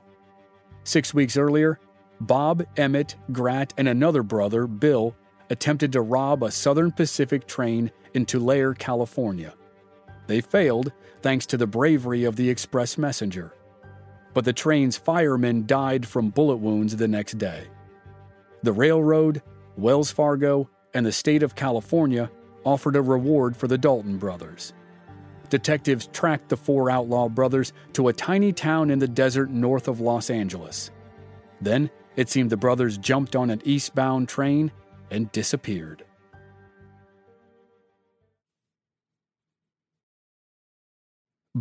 Six 0.83 1.13
weeks 1.13 1.35
earlier, 1.35 1.79
Bob, 2.21 2.63
Emmett, 2.77 3.15
Grat, 3.31 3.73
and 3.77 3.89
another 3.89 4.23
brother, 4.23 4.67
Bill, 4.67 5.15
attempted 5.49 5.91
to 5.91 6.01
rob 6.01 6.43
a 6.43 6.51
Southern 6.51 6.91
Pacific 6.91 7.45
train 7.45 7.91
in 8.13 8.25
Tulare, 8.25 8.73
California. 8.73 9.53
They 10.27 10.39
failed 10.39 10.93
thanks 11.21 11.45
to 11.47 11.57
the 11.57 11.67
bravery 11.67 12.23
of 12.23 12.37
the 12.37 12.49
express 12.49 12.97
messenger 12.97 13.53
but 14.37 14.45
the 14.45 14.53
train's 14.53 14.95
firemen 14.95 15.65
died 15.65 16.05
from 16.05 16.29
bullet 16.29 16.57
wounds 16.57 16.95
the 16.95 17.07
next 17.07 17.39
day. 17.39 17.63
The 18.63 18.71
railroad, 18.71 19.41
Wells 19.77 20.11
Fargo, 20.11 20.69
and 20.93 21.05
the 21.05 21.11
state 21.11 21.43
of 21.43 21.55
California 21.55 22.31
offered 22.63 22.95
a 22.95 23.01
reward 23.01 23.55
for 23.55 23.67
the 23.67 23.77
Dalton 23.77 24.17
brothers. 24.17 24.73
Detectives 25.49 26.07
tracked 26.07 26.49
the 26.49 26.57
four 26.57 26.89
outlaw 26.89 27.29
brothers 27.29 27.71
to 27.93 28.09
a 28.09 28.13
tiny 28.13 28.51
town 28.51 28.89
in 28.89 28.99
the 28.99 29.07
desert 29.07 29.49
north 29.49 29.87
of 29.87 30.01
Los 30.01 30.29
Angeles. 30.29 30.91
Then 31.61 31.89
it 32.15 32.29
seemed 32.29 32.49
the 32.49 32.57
brothers 32.57 32.97
jumped 32.97 33.35
on 33.35 33.49
an 33.49 33.61
eastbound 33.63 34.27
train 34.27 34.71
and 35.09 35.31
disappeared. 35.31 36.03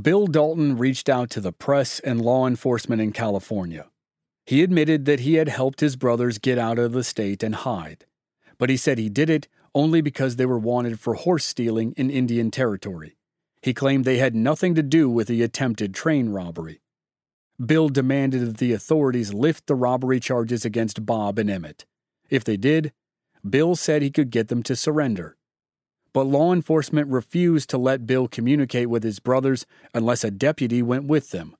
Bill 0.00 0.26
Dalton 0.26 0.76
reached 0.76 1.08
out 1.08 1.30
to 1.30 1.40
the 1.40 1.52
press 1.52 2.00
and 2.00 2.20
law 2.20 2.46
enforcement 2.46 3.00
in 3.00 3.12
California. 3.12 3.86
He 4.46 4.62
admitted 4.62 5.04
that 5.04 5.20
he 5.20 5.34
had 5.34 5.48
helped 5.48 5.80
his 5.80 5.96
brothers 5.96 6.38
get 6.38 6.56
out 6.56 6.78
of 6.78 6.92
the 6.92 7.04
state 7.04 7.42
and 7.42 7.54
hide, 7.54 8.06
but 8.58 8.70
he 8.70 8.76
said 8.76 8.96
he 8.96 9.08
did 9.08 9.28
it 9.28 9.48
only 9.74 10.00
because 10.00 10.36
they 10.36 10.46
were 10.46 10.58
wanted 10.58 10.98
for 10.98 11.14
horse 11.14 11.44
stealing 11.44 11.92
in 11.96 12.08
Indian 12.08 12.50
Territory. 12.50 13.16
He 13.60 13.74
claimed 13.74 14.04
they 14.04 14.18
had 14.18 14.34
nothing 14.34 14.74
to 14.76 14.82
do 14.82 15.10
with 15.10 15.28
the 15.28 15.42
attempted 15.42 15.94
train 15.94 16.30
robbery. 16.30 16.80
Bill 17.64 17.88
demanded 17.88 18.42
that 18.46 18.58
the 18.58 18.72
authorities 18.72 19.34
lift 19.34 19.66
the 19.66 19.74
robbery 19.74 20.20
charges 20.20 20.64
against 20.64 21.04
Bob 21.04 21.38
and 21.38 21.50
Emmett. 21.50 21.84
If 22.30 22.44
they 22.44 22.56
did, 22.56 22.92
Bill 23.48 23.74
said 23.74 24.00
he 24.00 24.10
could 24.10 24.30
get 24.30 24.48
them 24.48 24.62
to 24.62 24.76
surrender 24.76 25.36
but 26.16 26.26
law 26.26 26.50
enforcement 26.50 27.06
refused 27.10 27.68
to 27.68 27.76
let 27.76 28.06
Bill 28.06 28.26
communicate 28.26 28.88
with 28.88 29.02
his 29.02 29.18
brothers 29.20 29.66
unless 29.92 30.24
a 30.24 30.30
deputy 30.30 30.80
went 30.80 31.04
with 31.04 31.30
them. 31.30 31.54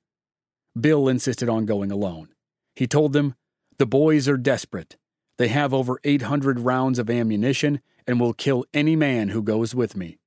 Bill 0.75 1.07
insisted 1.07 1.47
on 1.47 1.67
going 1.67 1.91
alone. 1.91 2.29
He 2.77 2.85
told 2.85 3.11
them, 3.11 3.33
The 3.79 3.87
boys 3.87 4.27
are 4.27 4.37
desperate. 4.37 4.97
They 5.39 5.47
have 5.47 5.73
over 5.73 5.99
800 6.03 6.59
rounds 6.59 6.99
of 6.99 7.09
ammunition 7.09 7.81
and 8.05 8.19
will 8.19 8.33
kill 8.33 8.65
any 8.71 8.95
man 8.95 9.29
who 9.29 9.41
goes 9.41 9.73
with 9.73 9.95
me. 9.95 10.19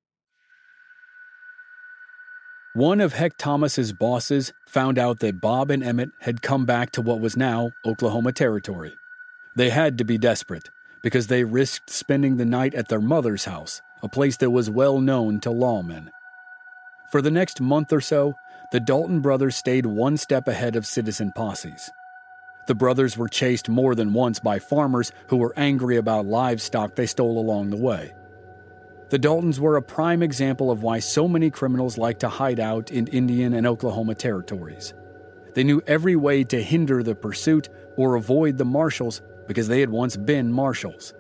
One 2.75 3.01
of 3.01 3.13
Heck 3.13 3.39
Thomas's 3.39 3.93
bosses 3.93 4.53
found 4.67 4.99
out 4.99 5.21
that 5.21 5.41
Bob 5.41 5.71
and 5.71 5.85
Emmett 5.85 6.09
had 6.23 6.43
come 6.43 6.67
back 6.67 6.91
to 6.93 7.03
what 7.03 7.21
was 7.21 7.37
now 7.37 7.71
Oklahoma 7.87 8.33
Territory. 8.33 8.95
They 9.57 9.71
had 9.71 9.97
to 9.99 10.05
be 10.05 10.19
desperate 10.19 10.71
because 11.05 11.29
they 11.29 11.45
risked 11.45 11.89
spending 11.89 12.37
the 12.37 12.45
night 12.45 12.75
at 12.75 12.89
their 12.89 13.01
mother's 13.01 13.45
house 13.45 13.81
a 14.03 14.09
place 14.09 14.37
that 14.39 14.51
was 14.51 14.69
well 14.69 14.99
known 14.99 15.39
to 15.43 15.51
lawmen. 15.51 16.09
For 17.13 17.23
the 17.23 17.31
next 17.31 17.61
month 17.61 17.93
or 17.93 18.01
so, 18.01 18.35
the 18.73 18.81
Dalton 18.81 19.21
brothers 19.21 19.55
stayed 19.55 19.87
one 19.87 20.17
step 20.17 20.49
ahead 20.49 20.75
of 20.75 20.85
citizen 20.85 21.31
posses. 21.37 21.89
The 22.71 22.75
brothers 22.77 23.19
were 23.19 23.29
chased 23.29 23.69
more 23.69 23.97
than 23.97 24.13
once 24.13 24.39
by 24.39 24.61
farmers 24.61 25.11
who 25.27 25.39
were 25.39 25.53
angry 25.57 25.97
about 25.97 26.27
livestock 26.27 26.95
they 26.95 27.07
stole 27.07 27.37
along 27.37 27.71
the 27.71 27.77
way. 27.77 28.13
The 29.09 29.19
Daltons 29.19 29.59
were 29.59 29.75
a 29.75 29.83
prime 29.83 30.23
example 30.23 30.71
of 30.71 30.81
why 30.81 31.01
so 31.01 31.27
many 31.27 31.51
criminals 31.51 31.99
like 31.99 32.21
to 32.21 32.29
hide 32.29 32.61
out 32.61 32.93
in 32.93 33.09
Indian 33.09 33.55
and 33.55 33.67
Oklahoma 33.67 34.15
territories. 34.15 34.95
They 35.55 35.65
knew 35.65 35.83
every 35.89 36.15
way 36.15 36.45
to 36.45 36.63
hinder 36.63 37.03
the 37.03 37.17
pursuit 37.17 37.69
or 37.97 38.15
avoid 38.15 38.57
the 38.57 38.65
marshals 38.65 39.21
because 39.49 39.67
they 39.67 39.81
had 39.81 39.91
once 39.91 40.17
been 40.17 40.53
marshals. 40.53 41.13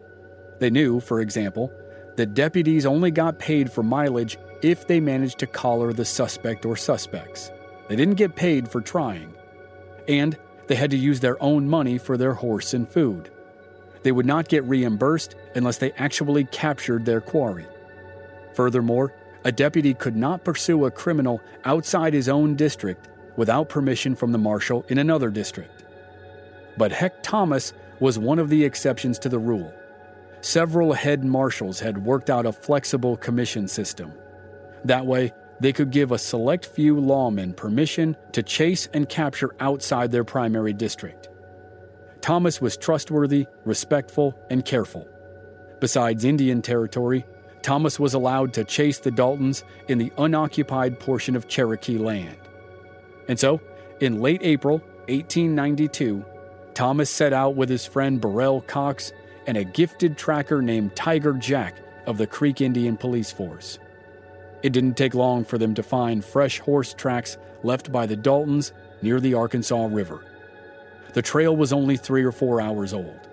They 0.60 0.70
knew, 0.70 1.00
for 1.00 1.20
example, 1.20 1.72
the 2.14 2.26
deputies 2.26 2.86
only 2.86 3.10
got 3.10 3.40
paid 3.40 3.72
for 3.72 3.82
mileage 3.82 4.38
if 4.62 4.86
they 4.86 5.00
managed 5.00 5.40
to 5.40 5.48
collar 5.48 5.92
the 5.92 6.04
suspect 6.04 6.64
or 6.64 6.76
suspects. 6.76 7.50
They 7.88 7.96
didn't 7.96 8.14
get 8.14 8.36
paid 8.36 8.70
for 8.70 8.80
trying. 8.80 9.34
And 10.06 10.38
they 10.70 10.76
had 10.76 10.92
to 10.92 10.96
use 10.96 11.18
their 11.18 11.42
own 11.42 11.68
money 11.68 11.98
for 11.98 12.16
their 12.16 12.32
horse 12.32 12.74
and 12.74 12.88
food. 12.88 13.28
They 14.04 14.12
would 14.12 14.24
not 14.24 14.46
get 14.46 14.62
reimbursed 14.62 15.34
unless 15.56 15.78
they 15.78 15.90
actually 15.98 16.44
captured 16.44 17.04
their 17.04 17.20
quarry. 17.20 17.66
Furthermore, 18.54 19.12
a 19.42 19.50
deputy 19.50 19.94
could 19.94 20.14
not 20.14 20.44
pursue 20.44 20.84
a 20.84 20.90
criminal 20.92 21.40
outside 21.64 22.14
his 22.14 22.28
own 22.28 22.54
district 22.54 23.08
without 23.36 23.68
permission 23.68 24.14
from 24.14 24.30
the 24.30 24.38
marshal 24.38 24.84
in 24.88 24.98
another 24.98 25.28
district. 25.28 25.82
But 26.76 26.92
Heck 26.92 27.20
Thomas 27.24 27.72
was 27.98 28.16
one 28.16 28.38
of 28.38 28.48
the 28.48 28.64
exceptions 28.64 29.18
to 29.18 29.28
the 29.28 29.40
rule 29.40 29.74
several 30.40 30.92
head 30.92 31.24
marshals 31.24 31.80
had 31.80 32.04
worked 32.04 32.30
out 32.30 32.46
a 32.46 32.52
flexible 32.52 33.16
commission 33.16 33.66
system. 33.66 34.12
That 34.84 35.04
way, 35.04 35.32
they 35.60 35.72
could 35.72 35.90
give 35.90 36.10
a 36.10 36.18
select 36.18 36.66
few 36.66 36.96
lawmen 36.96 37.54
permission 37.54 38.16
to 38.32 38.42
chase 38.42 38.88
and 38.94 39.08
capture 39.08 39.54
outside 39.60 40.10
their 40.10 40.24
primary 40.24 40.72
district. 40.72 41.28
Thomas 42.20 42.60
was 42.60 42.76
trustworthy, 42.76 43.46
respectful, 43.64 44.34
and 44.50 44.64
careful. 44.64 45.06
Besides 45.80 46.24
Indian 46.24 46.62
Territory, 46.62 47.24
Thomas 47.62 48.00
was 48.00 48.14
allowed 48.14 48.54
to 48.54 48.64
chase 48.64 48.98
the 48.98 49.10
Daltons 49.10 49.64
in 49.88 49.98
the 49.98 50.12
unoccupied 50.18 50.98
portion 50.98 51.36
of 51.36 51.48
Cherokee 51.48 51.98
land. 51.98 52.36
And 53.28 53.38
so, 53.38 53.60
in 54.00 54.20
late 54.20 54.40
April 54.42 54.78
1892, 55.08 56.24
Thomas 56.74 57.10
set 57.10 57.32
out 57.32 57.56
with 57.56 57.68
his 57.68 57.86
friend 57.86 58.20
Burrell 58.20 58.62
Cox 58.62 59.12
and 59.46 59.56
a 59.56 59.64
gifted 59.64 60.16
tracker 60.16 60.62
named 60.62 60.94
Tiger 60.96 61.32
Jack 61.34 61.76
of 62.06 62.18
the 62.18 62.26
Creek 62.26 62.60
Indian 62.60 62.96
Police 62.96 63.30
Force. 63.30 63.78
It 64.62 64.72
didn't 64.72 64.96
take 64.96 65.14
long 65.14 65.44
for 65.44 65.58
them 65.58 65.74
to 65.74 65.82
find 65.82 66.24
fresh 66.24 66.60
horse 66.60 66.92
tracks 66.94 67.38
left 67.62 67.90
by 67.90 68.06
the 68.06 68.16
Daltons 68.16 68.72
near 69.02 69.20
the 69.20 69.34
Arkansas 69.34 69.88
River. 69.90 70.24
The 71.14 71.22
trail 71.22 71.56
was 71.56 71.72
only 71.72 71.96
three 71.96 72.22
or 72.22 72.32
four 72.32 72.60
hours 72.60 72.92
old. 72.92 73.28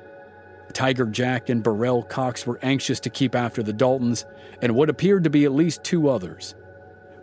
Tiger 0.74 1.06
Jack 1.06 1.50
and 1.50 1.64
Burrell 1.64 2.04
Cox 2.04 2.46
were 2.46 2.60
anxious 2.62 3.00
to 3.02 3.10
keep 3.10 3.36
after 3.36 3.64
the 3.64 3.74
Daltons 3.74 4.26
and 4.62 4.76
what 4.76 4.90
appeared 4.90 5.24
to 5.24 5.30
be 5.30 5.46
at 5.46 5.52
least 5.52 5.84
two 5.84 6.10
others. 6.10 6.56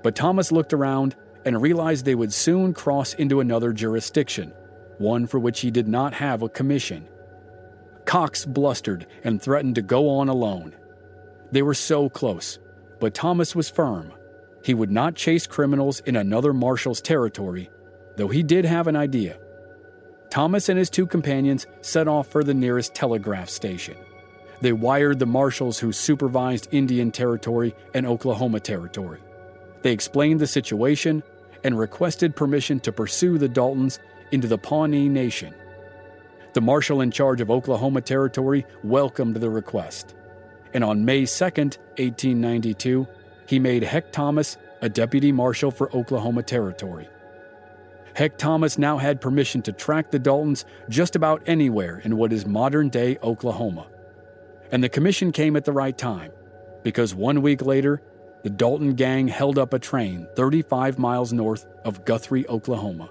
But 0.03 0.17
Thomas 0.17 0.53
looked 0.53 0.73
around 0.73 1.17
and 1.45 1.61
realized 1.61 2.05
they 2.05 2.15
would 2.15 2.33
soon 2.33 2.73
cross 2.73 3.15
into 3.15 3.41
another 3.41 3.73
jurisdiction, 3.73 4.53
one 4.99 5.27
for 5.27 5.39
which 5.39 5.61
he 5.61 5.71
did 5.71 5.89
not 5.89 6.15
have 6.15 6.43
a 6.43 6.49
commission. 6.49 7.09
Cox 8.05 8.45
blustered 8.45 9.07
and 9.23 9.41
threatened 9.41 9.75
to 9.77 9.83
go 9.83 10.09
on 10.09 10.29
alone. 10.29 10.75
They 11.53 11.63
were 11.63 11.75
so 11.75 12.09
close, 12.09 12.59
but 13.05 13.13
Thomas 13.13 13.55
was 13.55 13.69
firm. 13.69 14.15
He 14.65 14.73
would 14.73 14.91
not 14.91 15.15
chase 15.15 15.47
criminals 15.47 16.01
in 16.07 16.17
another 16.17 16.55
marshal's 16.55 17.03
territory, 17.03 17.69
though 18.17 18.29
he 18.29 18.43
did 18.43 18.65
have 18.65 18.87
an 18.87 18.97
idea. 18.97 19.39
Thomas 20.31 20.71
and 20.71 20.79
his 20.79 20.89
two 20.89 21.07
companions 21.07 21.67
set 21.83 22.09
off 22.09 22.29
for 22.29 22.43
the 22.43 22.55
nearest 22.55 22.95
telegraph 22.95 23.51
station. 23.51 23.95
They 24.63 24.73
wired 24.73 25.19
the 25.19 25.27
marshals 25.27 25.79
who 25.79 25.93
supervised 25.93 26.69
Indian 26.73 27.11
Territory 27.11 27.75
and 27.93 28.07
Oklahoma 28.07 28.59
Territory. 28.61 29.21
They 29.83 29.93
explained 29.93 30.41
the 30.41 30.47
situation 30.47 31.23
and 31.63 31.79
requested 31.79 32.35
permission 32.35 32.81
to 32.81 32.91
pursue 32.91 33.37
the 33.37 33.51
Daltons 33.51 33.99
into 34.31 34.49
the 34.49 34.57
Pawnee 34.57 35.11
Nation. 35.11 35.55
The 36.55 36.63
marshal 36.63 37.03
in 37.03 37.11
charge 37.11 37.43
of 37.43 37.51
Oklahoma 37.51 38.01
Territory 38.01 38.65
welcomed 38.83 39.37
the 39.37 39.51
request. 39.51 40.15
And 40.75 40.85
on 40.85 41.05
May 41.05 41.25
2, 41.25 41.45
1892, 41.45 43.07
he 43.47 43.59
made 43.59 43.85
Heck 43.85 44.13
Thomas 44.13 44.59
a 44.83 44.89
deputy 44.89 45.33
marshal 45.33 45.71
for 45.71 45.95
Oklahoma 45.97 46.43
Territory. 46.43 47.09
Heck 48.15 48.37
Thomas 48.39 48.77
now 48.77 48.99
had 48.99 49.21
permission 49.21 49.63
to 49.63 49.73
track 49.73 50.11
the 50.11 50.19
Daltons 50.19 50.65
just 50.89 51.17
about 51.17 51.43
anywhere 51.47 52.01
in 52.05 52.17
what 52.17 52.33
is 52.33 52.47
modern 52.47 52.89
day 52.89 53.19
Oklahoma. 53.23 53.87
And 54.71 54.83
the 54.83 54.89
commission 54.89 55.33
came 55.33 55.57
at 55.57 55.65
the 55.65 55.73
right 55.73 55.97
time, 55.97 56.33
because 56.83 57.15
one 57.15 57.43
week 57.43 57.63
later, 57.63 58.03
the 58.43 58.51
Dalton 58.51 58.95
gang 58.95 59.27
held 59.27 59.59
up 59.59 59.73
a 59.73 59.79
train 59.79 60.29
35 60.37 60.99
miles 60.99 61.33
north 61.33 61.67
of 61.85 62.05
Guthrie, 62.05 62.47
Oklahoma. 62.49 63.11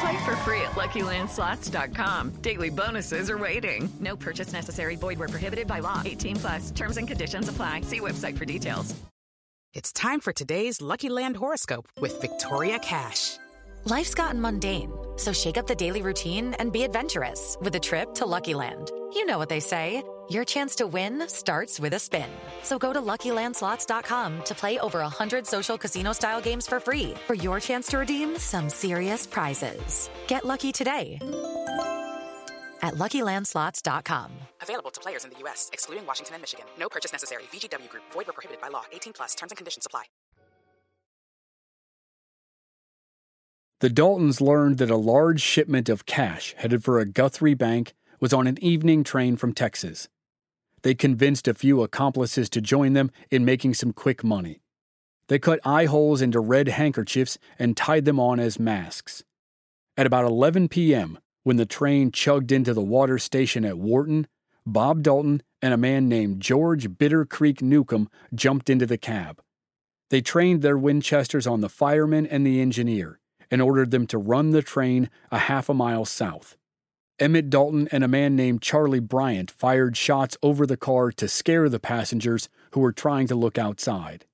Play 0.00 0.24
for 0.24 0.36
free 0.44 0.60
at 0.60 0.72
LuckyLandSlots.com. 0.72 2.30
Daily 2.42 2.70
bonuses 2.70 3.30
are 3.30 3.38
waiting. 3.38 3.88
No 4.00 4.16
purchase 4.16 4.52
necessary. 4.52 4.96
Void 4.96 5.18
where 5.18 5.28
prohibited 5.28 5.66
by 5.66 5.80
law. 5.80 6.02
18 6.04 6.36
plus. 6.36 6.70
Terms 6.70 6.96
and 6.96 7.08
conditions 7.08 7.48
apply. 7.48 7.80
See 7.82 8.00
website 8.00 8.36
for 8.38 8.44
details. 8.44 8.94
It's 9.74 9.92
time 9.92 10.20
for 10.20 10.32
today's 10.32 10.80
Lucky 10.80 11.10
Land 11.10 11.36
horoscope 11.36 11.88
with 12.00 12.20
Victoria 12.20 12.78
Cash. 12.78 13.36
Life's 13.84 14.14
gotten 14.14 14.40
mundane, 14.40 14.90
so 15.16 15.32
shake 15.32 15.58
up 15.58 15.66
the 15.66 15.74
daily 15.74 16.02
routine 16.02 16.54
and 16.54 16.72
be 16.72 16.82
adventurous 16.84 17.56
with 17.60 17.74
a 17.74 17.80
trip 17.80 18.14
to 18.14 18.26
Lucky 18.26 18.54
Land. 18.54 18.90
You 19.12 19.26
know 19.26 19.38
what 19.38 19.50
they 19.50 19.60
say. 19.60 20.02
Your 20.30 20.44
chance 20.44 20.74
to 20.76 20.86
win 20.86 21.26
starts 21.28 21.80
with 21.80 21.94
a 21.94 21.98
spin. 21.98 22.28
So 22.62 22.78
go 22.78 22.92
to 22.92 23.00
LuckyLandSlots.com 23.00 24.42
to 24.44 24.54
play 24.54 24.78
over 24.80 24.98
100 25.00 25.46
social 25.46 25.78
casino-style 25.78 26.40
games 26.40 26.66
for 26.66 26.80
free 26.80 27.14
for 27.26 27.34
your 27.34 27.60
chance 27.60 27.86
to 27.88 27.98
redeem 27.98 28.36
some 28.36 28.68
serious 28.68 29.26
prizes. 29.26 30.10
Get 30.26 30.44
lucky 30.44 30.72
today 30.72 31.18
at 32.82 32.94
LuckyLandSlots.com. 32.94 34.30
Available 34.62 34.90
to 34.90 35.00
players 35.00 35.24
in 35.24 35.30
the 35.30 35.38
U.S., 35.40 35.70
excluding 35.72 36.06
Washington 36.06 36.34
and 36.34 36.42
Michigan. 36.42 36.66
No 36.78 36.88
purchase 36.88 37.12
necessary. 37.12 37.44
VGW 37.52 37.88
Group. 37.88 38.04
Void 38.12 38.26
where 38.26 38.34
prohibited 38.34 38.60
by 38.60 38.68
law. 38.68 38.84
18 38.92 39.12
plus. 39.12 39.34
Terms 39.34 39.52
and 39.52 39.56
conditions 39.56 39.86
apply. 39.86 40.04
The 43.80 43.88
Daltons 43.88 44.40
learned 44.40 44.78
that 44.78 44.90
a 44.90 44.96
large 44.96 45.40
shipment 45.40 45.88
of 45.88 46.04
cash 46.04 46.54
headed 46.58 46.82
for 46.82 46.98
a 46.98 47.04
Guthrie 47.06 47.54
bank 47.54 47.94
was 48.20 48.32
on 48.32 48.46
an 48.46 48.62
evening 48.62 49.04
train 49.04 49.36
from 49.36 49.52
Texas. 49.52 50.08
They 50.88 50.94
convinced 50.94 51.46
a 51.46 51.52
few 51.52 51.82
accomplices 51.82 52.48
to 52.48 52.62
join 52.62 52.94
them 52.94 53.10
in 53.30 53.44
making 53.44 53.74
some 53.74 53.92
quick 53.92 54.24
money. 54.24 54.62
They 55.28 55.38
cut 55.38 55.60
eye 55.62 55.84
holes 55.84 56.22
into 56.22 56.40
red 56.40 56.66
handkerchiefs 56.68 57.36
and 57.58 57.76
tied 57.76 58.06
them 58.06 58.18
on 58.18 58.40
as 58.40 58.58
masks. 58.58 59.22
At 59.98 60.06
about 60.06 60.24
11 60.24 60.68
p.m., 60.68 61.18
when 61.42 61.58
the 61.58 61.66
train 61.66 62.10
chugged 62.10 62.50
into 62.50 62.72
the 62.72 62.80
water 62.80 63.18
station 63.18 63.66
at 63.66 63.76
Wharton, 63.76 64.28
Bob 64.64 65.02
Dalton 65.02 65.42
and 65.60 65.74
a 65.74 65.76
man 65.76 66.08
named 66.08 66.40
George 66.40 66.96
Bitter 66.96 67.26
Creek 67.26 67.60
Newcomb 67.60 68.08
jumped 68.34 68.70
into 68.70 68.86
the 68.86 68.96
cab. 68.96 69.42
They 70.08 70.22
trained 70.22 70.62
their 70.62 70.78
Winchesters 70.78 71.46
on 71.46 71.60
the 71.60 71.68
fireman 71.68 72.26
and 72.26 72.46
the 72.46 72.62
engineer 72.62 73.20
and 73.50 73.60
ordered 73.60 73.90
them 73.90 74.06
to 74.06 74.16
run 74.16 74.52
the 74.52 74.62
train 74.62 75.10
a 75.30 75.36
half 75.36 75.68
a 75.68 75.74
mile 75.74 76.06
south. 76.06 76.56
Emmett 77.20 77.50
Dalton 77.50 77.88
and 77.90 78.04
a 78.04 78.08
man 78.08 78.36
named 78.36 78.62
Charlie 78.62 79.00
Bryant 79.00 79.50
fired 79.50 79.96
shots 79.96 80.36
over 80.40 80.66
the 80.66 80.76
car 80.76 81.10
to 81.12 81.26
scare 81.26 81.68
the 81.68 81.80
passengers 81.80 82.48
who 82.72 82.80
were 82.80 82.92
trying 82.92 83.26
to 83.26 83.34
look 83.34 83.58
outside. 83.58 84.24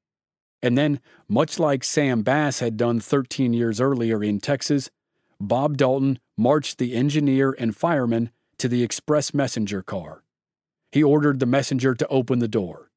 And 0.63 0.77
then, 0.77 1.01
much 1.29 1.59
like 1.59 1.83
Sam 1.83 2.23
Bass 2.23 2.61
had 2.61 2.77
done 2.77 3.01
13 3.01 3.55
years 3.55 3.81
earlier 3.81 4.23
in 4.23 4.39
Texas, 4.39 4.91
Bob 5.41 5.79
Dalton 5.79 6.19
marched 6.37 6.79
the 6.79 6.95
engineer 6.95 7.55
and 7.59 7.75
fireman 7.75 8.31
to 8.59 8.69
the 8.69 8.83
express 8.83 9.33
messenger 9.33 9.83
car. 9.83 10.23
He 10.93 11.03
ordered 11.03 11.41
the 11.41 11.47
messenger 11.47 11.95
to 11.95 12.09
open 12.09 12.39
the 12.39 12.49
door. 12.49 12.91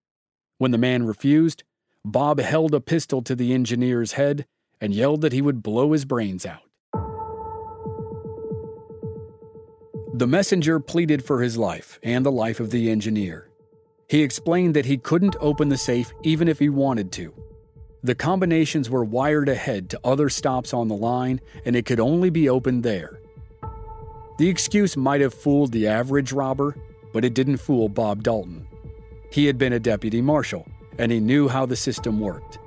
When 0.58 0.72
the 0.72 0.78
man 0.78 1.06
refused, 1.06 1.64
Bob 2.04 2.40
held 2.40 2.74
a 2.74 2.82
pistol 2.82 3.22
to 3.22 3.36
the 3.36 3.54
engineer's 3.54 4.14
head 4.14 4.46
and 4.80 4.94
yelled 4.94 5.22
that 5.22 5.34
he 5.34 5.42
would 5.42 5.64
blow 5.64 5.94
his 5.94 6.06
brains 6.06 6.46
out. 6.46 6.67
The 10.18 10.26
messenger 10.26 10.80
pleaded 10.80 11.24
for 11.24 11.44
his 11.44 11.60
life 11.60 12.00
and 12.02 12.26
the 12.26 12.32
life 12.32 12.60
of 12.60 12.72
the 12.72 12.90
engineer. 12.90 13.52
He 14.10 14.24
explained 14.24 14.76
that 14.76 14.88
he 14.88 14.98
couldn't 14.98 15.36
open 15.40 15.70
the 15.70 15.78
safe 15.78 16.12
even 16.24 16.48
if 16.48 16.58
he 16.58 16.70
wanted 16.70 17.12
to. 17.12 17.36
The 18.02 18.16
combinations 18.16 18.90
were 18.90 19.04
wired 19.04 19.48
ahead 19.48 19.92
to 19.92 20.00
other 20.04 20.30
stops 20.30 20.74
on 20.74 20.88
the 20.88 20.96
line, 20.96 21.40
and 21.66 21.76
it 21.76 21.86
could 21.86 22.00
only 22.00 22.32
be 22.32 22.50
opened 22.50 22.82
there. 22.82 23.20
The 24.40 24.50
excuse 24.50 24.98
might 24.98 25.22
have 25.22 25.36
fooled 25.36 25.72
the 25.72 25.86
average 25.86 26.32
robber, 26.32 26.76
but 27.14 27.24
it 27.24 27.36
didn't 27.36 27.58
fool 27.58 27.88
Bob 27.88 28.24
Dalton. 28.24 28.68
He 29.32 29.46
had 29.46 29.60
been 29.60 29.74
a 29.74 29.80
deputy 29.80 30.24
marshal, 30.24 30.68
and 30.98 31.12
he 31.12 31.20
knew 31.20 31.48
how 31.48 31.68
the 31.68 31.76
system 31.76 32.20
worked. 32.20 32.58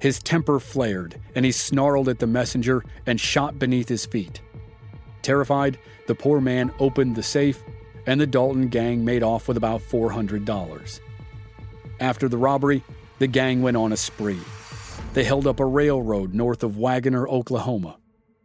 His 0.00 0.18
temper 0.18 0.60
flared, 0.60 1.20
and 1.34 1.44
he 1.44 1.52
snarled 1.52 2.08
at 2.08 2.20
the 2.20 2.26
messenger 2.26 2.82
and 3.04 3.20
shot 3.20 3.58
beneath 3.58 3.90
his 3.90 4.06
feet. 4.06 4.40
Terrified, 5.20 5.78
the 6.08 6.14
poor 6.14 6.40
man 6.40 6.72
opened 6.80 7.14
the 7.14 7.22
safe, 7.22 7.62
and 8.06 8.18
the 8.18 8.26
Dalton 8.26 8.68
gang 8.68 9.04
made 9.04 9.22
off 9.22 9.46
with 9.46 9.58
about 9.58 9.82
$400. 9.82 11.00
After 12.00 12.28
the 12.30 12.38
robbery, 12.38 12.82
the 13.18 13.26
gang 13.26 13.60
went 13.60 13.76
on 13.76 13.92
a 13.92 13.96
spree. 13.96 14.40
They 15.12 15.22
held 15.24 15.46
up 15.46 15.60
a 15.60 15.66
railroad 15.66 16.32
north 16.32 16.64
of 16.64 16.78
Wagoner, 16.78 17.28
Oklahoma. 17.28 17.98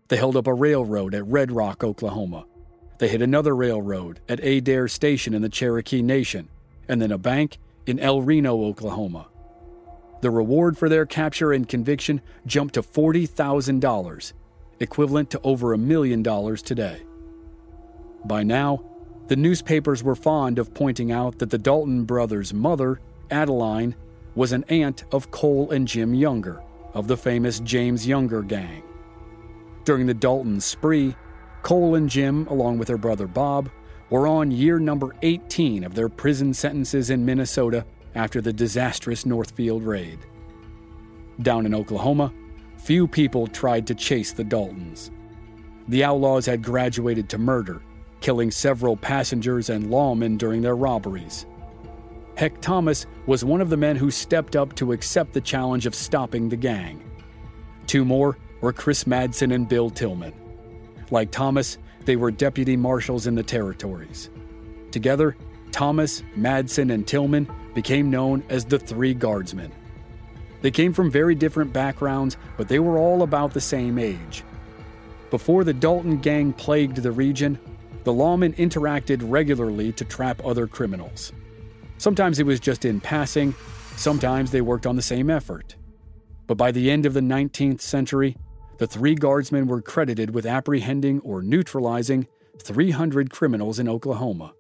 They 0.10 0.18
held 0.18 0.36
up 0.36 0.46
a 0.46 0.54
railroad 0.54 1.16
at 1.16 1.26
Red 1.26 1.54
Rock, 1.54 1.86
Oklahoma. 1.86 2.46
They 2.98 3.08
hit 3.08 3.22
another 3.22 3.56
railroad 3.56 4.20
at 4.28 4.44
Adair 4.44 4.90
Station 4.90 5.34
in 5.34 5.42
the 5.42 5.48
Cherokee 5.48 6.02
Nation, 6.02 6.50
and 6.90 7.02
then 7.02 7.14
a 7.14 7.18
bank 7.18 7.60
in 7.86 7.98
El 7.98 8.22
Reno, 8.22 8.62
Oklahoma. 8.66 9.30
The 10.20 10.32
reward 10.32 10.78
for 10.78 10.90
their 10.90 11.06
capture 11.06 11.54
and 11.54 11.68
conviction 11.68 12.20
jumped 12.46 12.74
to 12.74 12.84
$40,000, 12.84 14.34
equivalent 14.82 15.30
to 15.30 15.40
over 15.46 15.72
a 15.72 15.78
million 15.78 16.22
dollars 16.22 16.62
today. 16.62 17.04
By 18.26 18.44
now, 18.44 18.84
the 19.28 19.36
newspapers 19.36 20.04
were 20.04 20.16
fond 20.16 20.60
of 20.60 20.74
pointing 20.74 21.12
out 21.12 21.40
that 21.40 21.50
the 21.50 21.58
Dalton 21.58 22.04
brothers' 22.04 22.54
mother, 22.54 23.00
Adeline, 23.32 23.96
was 24.36 24.52
an 24.52 24.66
aunt 24.70 25.04
of 25.12 25.32
Cole 25.32 25.72
and 25.72 25.88
Jim 25.88 26.14
Younger, 26.14 26.62
of 26.94 27.08
the 27.08 27.18
famous 27.18 27.60
James 27.60 28.08
Younger 28.08 28.42
gang. 28.42 28.84
During 29.86 30.08
the 30.08 30.14
Dalton 30.14 30.60
spree, 30.62 31.16
Cole 31.62 31.96
and 31.96 32.10
Jim, 32.10 32.48
along 32.48 32.78
with 32.78 32.88
their 32.88 32.98
brother 32.98 33.28
Bob, 33.28 33.70
were 34.10 34.28
on 34.28 34.52
year 34.52 34.80
number 34.80 35.16
18 35.22 35.84
of 35.84 35.96
their 35.96 36.10
prison 36.10 36.54
sentences 36.54 37.10
in 37.10 37.26
Minnesota 37.26 37.86
after 38.16 38.42
the 38.42 38.54
disastrous 38.54 39.26
Northfield 39.26 39.84
raid. 39.84 40.20
Down 41.42 41.66
in 41.66 41.74
Oklahoma, 41.74 42.32
few 42.78 43.08
people 43.08 43.48
tried 43.48 43.88
to 43.88 43.96
chase 43.96 44.32
the 44.32 44.44
Daltons. 44.44 45.10
The 45.88 46.04
outlaws 46.04 46.46
had 46.46 46.62
graduated 46.62 47.30
to 47.30 47.38
murder, 47.38 47.82
killing 48.24 48.50
several 48.50 48.96
passengers 48.96 49.70
and 49.70 49.88
lawmen 49.88 50.38
during 50.38 50.62
their 50.62 50.78
robberies. 50.78 51.46
Heck 52.36 52.60
Thomas 52.62 53.06
was 53.28 53.44
one 53.44 53.60
of 53.60 53.70
the 53.70 53.78
men 53.78 53.98
who 53.98 54.10
stepped 54.10 54.56
up 54.56 54.74
to 54.76 54.94
accept 54.94 55.34
the 55.34 55.42
challenge 55.42 55.86
of 55.86 55.94
stopping 55.94 56.48
the 56.48 56.56
gang. 56.56 57.04
Two 57.86 58.06
more 58.06 58.38
were 58.62 58.72
Chris 58.72 59.04
Madsen 59.04 59.54
and 59.54 59.68
Bill 59.68 59.92
Tilghman. 59.92 60.34
Like 61.12 61.32
Thomas, 61.32 61.78
they 62.06 62.16
were 62.16 62.32
deputy 62.32 62.78
marshals 62.78 63.28
in 63.28 63.36
the 63.36 63.44
territories. 63.44 64.30
Together, 64.92 65.36
Thomas, 65.74 66.24
Madsen, 66.38 66.94
and 66.94 67.06
Tilghman 67.06 67.48
became 67.74 68.10
known 68.10 68.42
as 68.48 68.64
the 68.64 68.80
Three 68.80 69.14
Guardsmen. 69.14 69.72
They 70.62 70.72
came 70.72 70.94
from 70.94 71.12
very 71.12 71.36
different 71.36 71.74
backgrounds, 71.74 72.38
but 72.56 72.70
they 72.70 72.80
were 72.80 72.98
all 72.98 73.24
about 73.24 73.54
the 73.54 73.60
same 73.60 74.00
age. 74.00 74.46
Before 75.30 75.66
the 75.66 75.74
Dalton 75.74 76.20
gang 76.20 76.54
plagued 76.54 76.98
the 76.98 77.12
region, 77.12 77.60
the 78.04 78.14
lawmen 78.14 78.56
interacted 78.56 79.22
regularly 79.24 79.92
to 79.94 80.06
trap 80.06 80.42
other 80.46 80.68
criminals. 80.68 81.32
Sometimes 81.98 82.40
it 82.40 82.46
was 82.46 82.60
just 82.60 82.86
in 82.86 83.00
passing, 83.00 83.56
sometimes 83.96 84.52
they 84.52 84.62
worked 84.62 84.86
on 84.86 84.96
the 84.96 85.02
same 85.02 85.30
effort. 85.30 85.76
But 86.48 86.58
by 86.58 86.72
the 86.72 86.92
end 86.92 87.06
of 87.06 87.14
the 87.14 87.22
19th 87.22 87.82
century, 87.82 88.36
the 88.78 88.88
three 88.88 89.16
guardsmen 89.16 89.68
were 89.68 89.82
credited 89.82 90.34
with 90.34 90.46
apprehending 90.46 91.22
or 91.22 91.42
neutralizing 91.42 92.28
300 92.60 93.30
criminals 93.30 93.80
in 93.80 93.88
Oklahoma. 93.88 94.54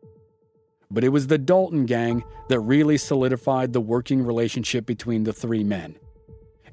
But 0.89 1.03
it 1.03 1.09
was 1.09 1.27
the 1.27 1.37
Dalton 1.37 1.85
gang 1.85 2.23
that 2.49 2.59
really 2.59 2.97
solidified 2.97 3.73
the 3.73 3.81
working 3.81 4.23
relationship 4.23 4.85
between 4.85 5.23
the 5.23 5.33
three 5.33 5.63
men. 5.63 5.97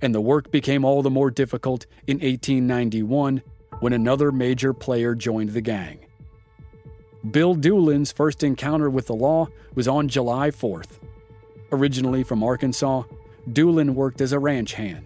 And 0.02 0.14
the 0.14 0.20
work 0.20 0.50
became 0.50 0.84
all 0.84 1.02
the 1.02 1.10
more 1.10 1.30
difficult 1.30 1.86
in 2.06 2.18
1891 2.18 3.42
when 3.80 3.92
another 3.92 4.30
major 4.30 4.72
player 4.72 5.14
joined 5.14 5.50
the 5.50 5.60
gang. 5.60 6.06
Bill 7.28 7.54
Doolin's 7.54 8.12
first 8.12 8.42
encounter 8.42 8.88
with 8.88 9.06
the 9.06 9.14
law 9.14 9.48
was 9.74 9.86
on 9.86 10.08
July 10.08 10.50
4th. 10.50 10.98
Originally 11.70 12.22
from 12.22 12.42
Arkansas, 12.42 13.02
Doolin 13.52 13.94
worked 13.94 14.22
as 14.22 14.32
a 14.32 14.38
ranch 14.38 14.72
hand. 14.72 15.04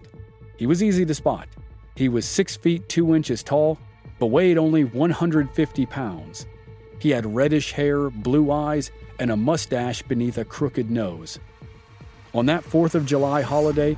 He 0.57 0.67
was 0.67 0.83
easy 0.83 1.05
to 1.05 1.15
spot. 1.15 1.49
He 1.97 2.09
was 2.09 2.25
6 2.25 2.57
feet 2.57 2.89
2 2.89 3.17
inches 3.17 3.43
tall, 3.43 3.79
but 4.21 4.27
weighed 4.27 4.59
only 4.59 4.85
150 4.85 5.87
pounds. 5.87 6.47
He 7.01 7.11
had 7.11 7.35
reddish 7.35 7.73
hair, 7.73 8.11
blue 8.11 8.51
eyes, 8.53 8.93
and 9.19 9.33
a 9.33 9.37
mustache 9.37 10.03
beneath 10.03 10.39
a 10.39 10.45
crooked 10.45 10.91
nose. 10.91 11.41
On 12.33 12.47
that 12.47 12.63
4th 12.65 12.95
of 12.95 13.07
July 13.07 13.43
holiday, 13.43 13.97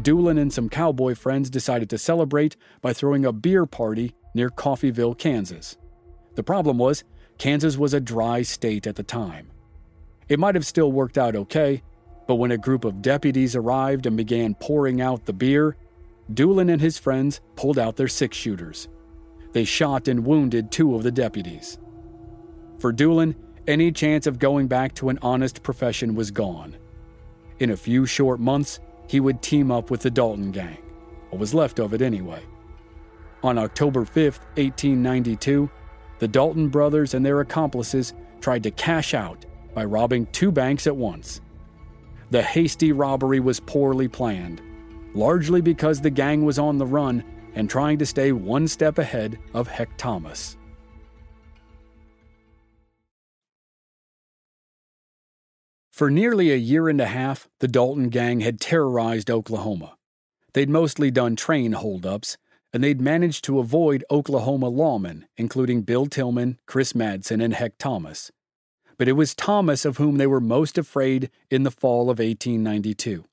Doolin 0.00 0.38
and 0.38 0.52
some 0.52 0.70
cowboy 0.70 1.14
friends 1.14 1.50
decided 1.50 1.90
to 1.90 1.98
celebrate 1.98 2.56
by 2.80 2.94
throwing 2.94 3.26
a 3.26 3.32
beer 3.32 3.66
party 3.66 4.14
near 4.34 4.48
Coffeyville, 4.48 5.18
Kansas. 5.18 5.76
The 6.34 6.42
problem 6.42 6.78
was, 6.78 7.04
Kansas 7.38 7.76
was 7.76 7.94
a 7.94 8.00
dry 8.00 8.42
state 8.42 8.86
at 8.86 8.96
the 8.96 9.02
time. 9.02 9.48
It 10.28 10.38
might 10.38 10.56
have 10.56 10.66
still 10.66 10.92
worked 10.92 11.16
out 11.16 11.36
okay, 11.36 11.82
but 12.26 12.34
when 12.34 12.50
a 12.50 12.58
group 12.58 12.84
of 12.84 13.00
deputies 13.00 13.56
arrived 13.56 14.04
and 14.06 14.16
began 14.16 14.54
pouring 14.54 15.00
out 15.00 15.24
the 15.24 15.32
beer, 15.32 15.76
Doolin 16.32 16.68
and 16.68 16.80
his 16.80 16.98
friends 16.98 17.40
pulled 17.56 17.78
out 17.78 17.96
their 17.96 18.08
six 18.08 18.36
shooters. 18.36 18.88
They 19.52 19.64
shot 19.64 20.08
and 20.08 20.26
wounded 20.26 20.70
two 20.70 20.94
of 20.94 21.02
the 21.02 21.10
deputies. 21.10 21.78
For 22.78 22.92
Doolin, 22.92 23.34
any 23.66 23.92
chance 23.92 24.26
of 24.26 24.38
going 24.38 24.66
back 24.66 24.94
to 24.96 25.08
an 25.08 25.18
honest 25.22 25.62
profession 25.62 26.14
was 26.14 26.30
gone. 26.30 26.76
In 27.58 27.70
a 27.70 27.76
few 27.76 28.04
short 28.04 28.40
months, 28.40 28.80
he 29.08 29.20
would 29.20 29.42
team 29.42 29.70
up 29.70 29.90
with 29.90 30.02
the 30.02 30.10
Dalton 30.10 30.50
Gang, 30.50 30.78
what 31.30 31.40
was 31.40 31.54
left 31.54 31.78
of 31.78 31.94
it 31.94 32.02
anyway. 32.02 32.42
On 33.42 33.56
October 33.56 34.04
5, 34.04 34.16
1892, 34.56 35.70
the 36.18 36.28
Dalton 36.28 36.68
brothers 36.68 37.14
and 37.14 37.24
their 37.24 37.40
accomplices 37.40 38.14
tried 38.40 38.62
to 38.64 38.70
cash 38.70 39.14
out 39.14 39.44
by 39.74 39.84
robbing 39.84 40.26
two 40.26 40.50
banks 40.50 40.86
at 40.86 40.96
once. 40.96 41.40
The 42.30 42.42
hasty 42.42 42.92
robbery 42.92 43.40
was 43.40 43.60
poorly 43.60 44.08
planned, 44.08 44.60
largely 45.14 45.60
because 45.60 46.00
the 46.00 46.10
gang 46.10 46.44
was 46.44 46.58
on 46.58 46.78
the 46.78 46.86
run 46.86 47.24
and 47.54 47.68
trying 47.68 47.98
to 47.98 48.06
stay 48.06 48.32
one 48.32 48.68
step 48.68 48.98
ahead 48.98 49.38
of 49.54 49.68
Heck 49.68 49.96
Thomas. 49.96 50.56
For 55.90 56.10
nearly 56.10 56.52
a 56.52 56.56
year 56.56 56.88
and 56.88 57.00
a 57.00 57.06
half, 57.06 57.48
the 57.58 57.66
Dalton 57.66 58.08
gang 58.08 58.40
had 58.40 58.60
terrorized 58.60 59.30
Oklahoma. 59.30 59.96
They'd 60.52 60.70
mostly 60.70 61.10
done 61.10 61.34
train 61.34 61.72
holdups, 61.72 62.36
and 62.72 62.84
they'd 62.84 63.00
managed 63.00 63.44
to 63.44 63.58
avoid 63.58 64.04
Oklahoma 64.10 64.70
lawmen, 64.70 65.24
including 65.36 65.82
Bill 65.82 66.06
Tilghman, 66.06 66.58
Chris 66.66 66.92
Madsen, 66.92 67.42
and 67.42 67.54
Heck 67.54 67.78
Thomas. 67.78 68.30
But 68.98 69.08
it 69.08 69.12
was 69.12 69.34
Thomas 69.34 69.84
of 69.84 69.96
whom 69.96 70.18
they 70.18 70.26
were 70.26 70.40
most 70.40 70.76
afraid 70.76 71.30
in 71.50 71.62
the 71.62 71.70
fall 71.70 72.10
of 72.10 72.18
1892. 72.18 73.24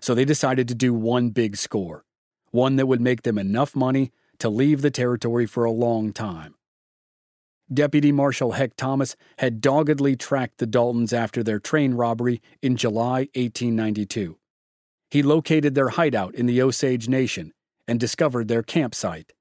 So 0.00 0.14
they 0.14 0.24
decided 0.24 0.68
to 0.68 0.74
do 0.74 0.92
one 0.94 1.30
big 1.30 1.56
score, 1.56 2.04
one 2.50 2.76
that 2.76 2.86
would 2.86 3.00
make 3.00 3.22
them 3.22 3.38
enough 3.38 3.74
money 3.74 4.12
to 4.38 4.48
leave 4.48 4.82
the 4.82 4.90
territory 4.90 5.46
for 5.46 5.64
a 5.64 5.70
long 5.70 6.12
time. 6.12 6.54
Deputy 7.72 8.12
Marshal 8.12 8.52
Heck 8.52 8.76
Thomas 8.76 9.16
had 9.38 9.60
doggedly 9.60 10.14
tracked 10.14 10.58
the 10.58 10.66
Daltons 10.66 11.12
after 11.12 11.42
their 11.42 11.58
train 11.58 11.94
robbery 11.94 12.40
in 12.62 12.76
July 12.76 13.28
1892. 13.34 14.38
He 15.10 15.22
located 15.22 15.74
their 15.74 15.88
hideout 15.88 16.34
in 16.34 16.46
the 16.46 16.62
Osage 16.62 17.08
Nation 17.08 17.52
and 17.88 18.00
discovered 18.00 18.48
their 18.48 18.62
campsite. 18.62 19.32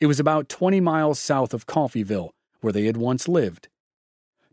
It 0.00 0.06
was 0.06 0.20
about 0.20 0.48
20 0.48 0.80
miles 0.80 1.18
south 1.18 1.52
of 1.52 1.66
Coffeyville, 1.66 2.30
where 2.60 2.72
they 2.72 2.84
had 2.84 2.96
once 2.96 3.28
lived. 3.28 3.68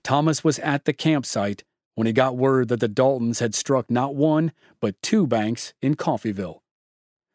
Thomas 0.03 0.43
was 0.43 0.59
at 0.59 0.85
the 0.85 0.93
campsite 0.93 1.63
when 1.95 2.07
he 2.07 2.13
got 2.13 2.37
word 2.37 2.67
that 2.67 2.79
the 2.79 2.87
Daltons 2.87 3.39
had 3.39 3.55
struck 3.55 3.89
not 3.89 4.15
one, 4.15 4.51
but 4.79 5.01
two 5.01 5.25
banks 5.25 5.73
in 5.81 5.95
Coffeyville. 5.95 6.59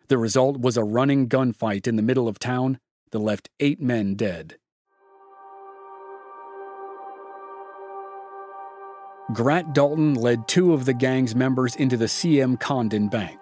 The 0.09 0.19
result 0.19 0.61
was 0.61 0.77
a 0.77 0.85
running 0.85 1.29
gunfight 1.29 1.87
in 1.87 1.97
the 1.97 2.03
middle 2.03 2.29
of 2.29 2.39
town 2.39 2.79
that 3.11 3.19
left 3.19 3.49
eight 3.59 3.81
men 3.81 4.15
dead. 4.15 4.57
Grat 9.33 9.73
Dalton 9.73 10.15
led 10.15 10.49
two 10.49 10.73
of 10.73 10.85
the 10.85 10.93
gang's 10.93 11.37
members 11.37 11.77
into 11.77 11.97
the 11.97 12.07
CM 12.07 12.59
Condon 12.59 13.09
Bank. 13.09 13.39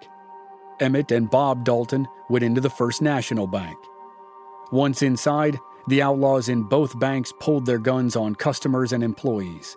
Emmett 0.79 1.11
and 1.11 1.29
Bob 1.29 1.65
Dalton 1.65 2.07
went 2.29 2.43
into 2.43 2.61
the 2.61 2.69
First 2.69 3.01
National 3.01 3.47
Bank. 3.47 3.77
Once 4.71 5.01
inside, 5.01 5.59
the 5.87 6.01
outlaws 6.01 6.49
in 6.49 6.63
both 6.63 6.99
banks 6.99 7.33
pulled 7.39 7.65
their 7.65 7.79
guns 7.79 8.15
on 8.15 8.35
customers 8.35 8.93
and 8.93 9.03
employees. 9.03 9.75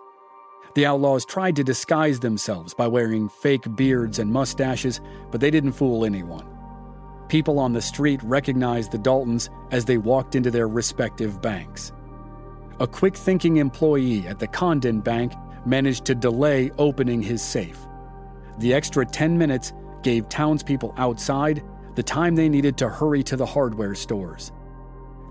The 0.74 0.86
outlaws 0.86 1.24
tried 1.24 1.56
to 1.56 1.64
disguise 1.64 2.20
themselves 2.20 2.72
by 2.74 2.86
wearing 2.86 3.28
fake 3.28 3.74
beards 3.76 4.18
and 4.18 4.30
mustaches, 4.30 5.00
but 5.30 5.40
they 5.40 5.50
didn't 5.50 5.72
fool 5.72 6.04
anyone. 6.04 6.46
People 7.28 7.58
on 7.58 7.72
the 7.72 7.82
street 7.82 8.22
recognized 8.22 8.92
the 8.92 8.98
Daltons 8.98 9.50
as 9.70 9.84
they 9.84 9.98
walked 9.98 10.34
into 10.34 10.50
their 10.50 10.68
respective 10.68 11.40
banks. 11.40 11.92
A 12.80 12.86
quick 12.86 13.16
thinking 13.16 13.56
employee 13.56 14.26
at 14.26 14.38
the 14.38 14.46
Condon 14.46 15.00
Bank 15.00 15.32
managed 15.64 16.04
to 16.06 16.14
delay 16.14 16.70
opening 16.78 17.22
his 17.22 17.42
safe. 17.42 17.78
The 18.58 18.74
extra 18.74 19.06
10 19.06 19.36
minutes 19.38 19.72
gave 20.02 20.28
townspeople 20.28 20.94
outside 20.96 21.62
the 21.94 22.02
time 22.02 22.34
they 22.34 22.48
needed 22.48 22.76
to 22.78 22.88
hurry 22.88 23.22
to 23.24 23.36
the 23.36 23.46
hardware 23.46 23.94
stores. 23.94 24.52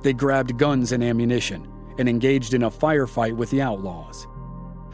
They 0.03 0.13
grabbed 0.13 0.57
guns 0.57 0.91
and 0.91 1.03
ammunition 1.03 1.67
and 1.97 2.07
engaged 2.07 2.53
in 2.53 2.63
a 2.63 2.71
firefight 2.71 3.36
with 3.36 3.49
the 3.49 3.62
outlaws. 3.62 4.27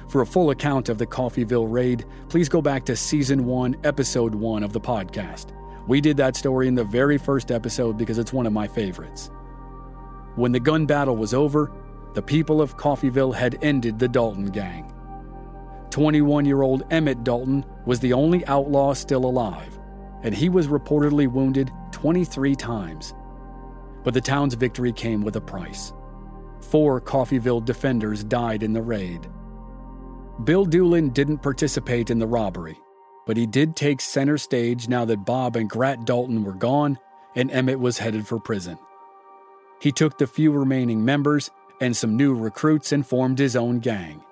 For 0.10 0.22
a 0.22 0.26
full 0.26 0.52
account 0.52 0.90
of 0.90 0.98
the 0.98 1.06
Coffeyville 1.06 1.70
raid, 1.70 2.06
please 2.30 2.48
go 2.48 2.62
back 2.62 2.86
to 2.86 2.96
Season 2.96 3.46
1, 3.46 3.78
Episode 3.84 4.34
1 4.34 4.63
of 4.63 4.72
the 4.72 4.80
podcast. 4.80 5.48
We 5.88 6.02
did 6.02 6.18
that 6.18 6.36
story 6.36 6.68
in 6.68 6.76
the 6.76 6.84
very 6.84 7.18
first 7.18 7.52
episode 7.52 7.98
because 7.98 8.18
it's 8.18 8.34
one 8.34 8.46
of 8.46 8.54
my 8.54 8.68
favorites. 8.68 9.30
When 10.36 10.52
the 10.52 10.60
gun 10.60 10.86
battle 10.86 11.16
was 11.16 11.34
over, 11.34 11.72
the 12.13 12.22
people 12.22 12.62
of 12.62 12.78
Coffeyville 12.78 13.36
had 13.36 13.58
ended 13.62 14.00
the 14.00 14.08
Dalton 14.08 14.48
gang. 14.48 14.94
21 15.89 16.45
year 16.45 16.62
old 16.62 16.84
Emmett 16.91 17.23
Dalton 17.23 17.65
was 17.86 18.00
the 18.00 18.13
only 18.13 18.45
outlaw 18.47 18.93
still 18.93 19.26
alive, 19.26 19.80
and 20.23 20.36
he 20.36 20.50
was 20.50 20.67
reportedly 20.67 21.28
wounded 21.28 21.71
23 21.91 22.56
times. 22.56 23.13
But 24.04 24.13
the 24.13 24.21
town's 24.21 24.54
victory 24.54 24.91
came 24.91 25.21
with 25.21 25.36
a 25.36 25.41
price. 25.41 25.93
Four 26.62 27.00
Coffeyville 27.02 27.63
defenders 27.63 28.23
died 28.23 28.63
in 28.63 28.73
the 28.73 28.82
raid. 28.82 29.28
Bill 30.43 30.65
Doolin 30.65 31.10
didn't 31.10 31.39
participate 31.39 32.10
in 32.10 32.19
the 32.19 32.28
robbery, 32.28 32.78
but 33.26 33.38
he 33.38 33.45
did 33.45 33.76
take 33.76 34.02
center 34.02 34.38
stage 34.38 34.88
now 34.88 35.06
that 35.06 35.26
Bob 35.26 35.56
and 35.56 35.69
Grat 35.69 36.06
Dalton 36.06 36.43
were 36.43 36.54
gone 36.54 36.97
and 37.36 37.52
Emmett 37.52 37.80
was 37.80 37.97
headed 37.97 38.28
for 38.28 38.39
prison. 38.39 38.78
He 39.80 39.91
took 39.91 40.17
the 40.17 40.28
few 40.28 40.52
remaining 40.52 41.04
members 41.04 41.50
and 41.80 41.95
some 41.95 42.17
new 42.17 42.34
recruits 42.34 42.91
and 42.91 43.06
formed 43.06 43.39
his 43.39 43.56
own 43.56 43.80
gang. 43.80 44.23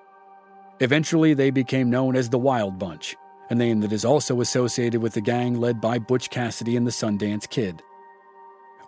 Eventually, 0.80 1.32
they 1.32 1.50
became 1.50 1.88
known 1.88 2.16
as 2.16 2.28
the 2.28 2.38
Wild 2.38 2.78
Bunch, 2.78 3.16
a 3.48 3.54
name 3.54 3.80
that 3.80 3.92
is 3.92 4.04
also 4.04 4.40
associated 4.40 5.00
with 5.00 5.14
the 5.14 5.20
gang 5.20 5.54
led 5.54 5.80
by 5.80 5.98
Butch 5.98 6.28
Cassidy 6.28 6.76
and 6.76 6.86
the 6.86 6.90
Sundance 6.90 7.48
Kid. 7.48 7.82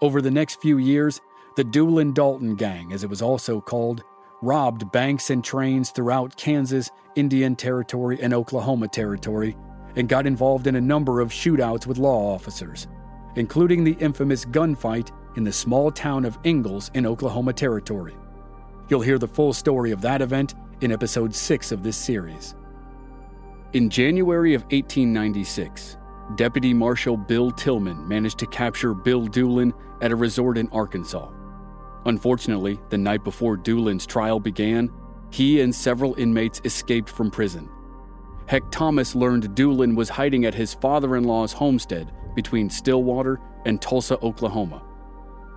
Over 0.03 0.21
the 0.21 0.31
next 0.31 0.61
few 0.61 0.79
years, 0.79 1.21
the 1.57 1.65
Doolin 1.65 2.13
Dalton 2.13 2.57
Gang, 2.57 2.93
as 2.93 3.05
it 3.05 3.11
was 3.11 3.23
also 3.23 3.61
called, 3.61 4.03
robbed 4.43 4.93
banks 4.93 5.31
and 5.31 5.43
trains 5.43 5.91
throughout 5.91 6.37
Kansas, 6.37 6.91
Indian 7.17 7.57
Territory, 7.57 8.19
and 8.21 8.35
Oklahoma 8.35 8.89
Territory, 8.89 9.57
and 9.97 10.09
got 10.09 10.27
involved 10.27 10.67
in 10.67 10.77
a 10.77 10.81
number 10.81 11.21
of 11.21 11.31
shootouts 11.31 11.87
with 11.87 11.99
law 11.99 12.35
officers, 12.35 12.87
including 13.37 13.83
the 13.83 13.97
infamous 13.99 14.45
gunfight 14.45 15.11
in 15.37 15.45
the 15.45 15.53
small 15.53 15.91
town 15.91 16.25
of 16.25 16.39
Ingalls 16.45 16.91
in 16.95 17.07
Oklahoma 17.07 17.55
Territory. 17.55 18.15
You'll 18.89 19.01
hear 19.01 19.19
the 19.19 19.27
full 19.27 19.53
story 19.53 19.91
of 19.91 20.03
that 20.03 20.23
event 20.23 20.55
in 20.81 20.93
episode 20.93 21.35
6 21.35 21.73
of 21.73 21.83
this 21.83 21.97
series. 21.97 22.55
In 23.73 23.91
January 23.91 24.55
of 24.55 24.63
1896, 24.65 25.97
Deputy 26.37 26.73
Marshal 26.73 27.17
Bill 27.17 27.51
Tilghman 27.51 28.07
managed 28.07 28.39
to 28.39 28.47
capture 28.47 28.95
Bill 28.95 29.27
Doolin 29.27 29.73
at 30.01 30.13
a 30.13 30.17
resort 30.17 30.59
in 30.59 30.69
Arkansas. 30.71 31.31
Unfortunately, 32.07 32.79
the 32.91 32.99
night 32.99 33.25
before 33.25 33.57
Doolin's 33.57 34.07
trial 34.07 34.41
began, 34.41 34.91
he 35.31 35.61
and 35.61 35.75
several 35.75 36.15
inmates 36.15 36.61
escaped 36.65 37.09
from 37.09 37.31
prison. 37.31 37.69
Heck 38.47 38.71
Thomas 38.71 39.15
learned 39.15 39.55
Doolin 39.55 39.95
was 39.95 40.09
hiding 40.09 40.47
at 40.47 40.55
his 40.55 40.75
father 40.75 41.17
in 41.17 41.25
law's 41.25 41.53
homestead 41.53 42.13
between 42.35 42.71
Stillwater 42.71 43.41
and 43.67 43.83
Tulsa, 43.83 44.19
Oklahoma. 44.23 44.83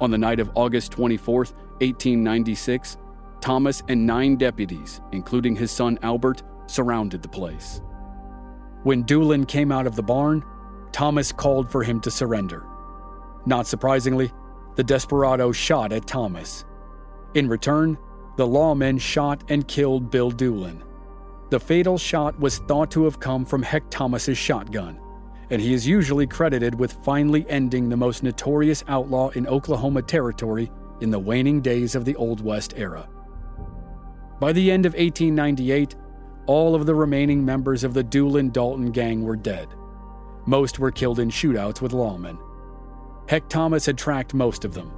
On 0.01 0.11
the 0.11 0.17
night 0.17 0.39
of 0.39 0.51
August 0.55 0.91
24, 0.91 1.35
1896, 1.35 2.97
Thomas 3.41 3.81
and 3.87 4.05
nine 4.05 4.35
deputies, 4.37 5.01
including 5.11 5.55
his 5.55 5.71
son 5.71 5.97
Albert, 6.03 6.43
surrounded 6.67 7.21
the 7.21 7.27
place. 7.27 7.81
When 8.83 9.03
Doolin 9.03 9.45
came 9.45 9.71
out 9.71 9.87
of 9.87 9.95
the 9.95 10.03
barn, 10.03 10.43
Thomas 10.91 11.31
called 11.31 11.69
for 11.69 11.83
him 11.83 11.99
to 12.01 12.11
surrender. 12.11 12.63
Not 13.45 13.67
surprisingly, 13.67 14.31
the 14.75 14.83
desperado 14.83 15.51
shot 15.51 15.91
at 15.91 16.07
Thomas. 16.07 16.65
In 17.33 17.47
return, 17.47 17.97
the 18.37 18.47
lawmen 18.47 18.99
shot 18.99 19.43
and 19.49 19.67
killed 19.67 20.11
Bill 20.11 20.31
Doolin. 20.31 20.83
The 21.49 21.59
fatal 21.59 21.97
shot 21.97 22.39
was 22.39 22.59
thought 22.59 22.91
to 22.91 23.03
have 23.03 23.19
come 23.19 23.43
from 23.43 23.63
Heck 23.63 23.89
Thomas's 23.89 24.37
shotgun, 24.37 24.99
and 25.49 25.61
he 25.61 25.73
is 25.73 25.85
usually 25.85 26.27
credited 26.27 26.75
with 26.75 26.93
finally 27.03 27.45
ending 27.49 27.89
the 27.89 27.97
most 27.97 28.23
notorious 28.23 28.83
outlaw 28.87 29.29
in 29.29 29.47
Oklahoma 29.47 30.01
Territory 30.01 30.71
in 31.01 31.11
the 31.11 31.19
waning 31.19 31.61
days 31.61 31.93
of 31.95 32.05
the 32.05 32.15
Old 32.15 32.41
West 32.41 32.73
era. 32.77 33.09
By 34.41 34.53
the 34.53 34.71
end 34.71 34.87
of 34.87 34.93
1898, 34.93 35.95
all 36.47 36.73
of 36.73 36.87
the 36.87 36.95
remaining 36.95 37.45
members 37.45 37.83
of 37.83 37.93
the 37.93 38.03
Doolin 38.03 38.49
Dalton 38.49 38.91
gang 38.91 39.21
were 39.21 39.35
dead. 39.35 39.67
Most 40.47 40.79
were 40.79 40.89
killed 40.89 41.19
in 41.19 41.29
shootouts 41.29 41.79
with 41.79 41.91
lawmen. 41.91 42.39
Heck 43.29 43.47
Thomas 43.49 43.85
had 43.85 43.99
tracked 43.99 44.33
most 44.33 44.65
of 44.65 44.73
them. 44.73 44.91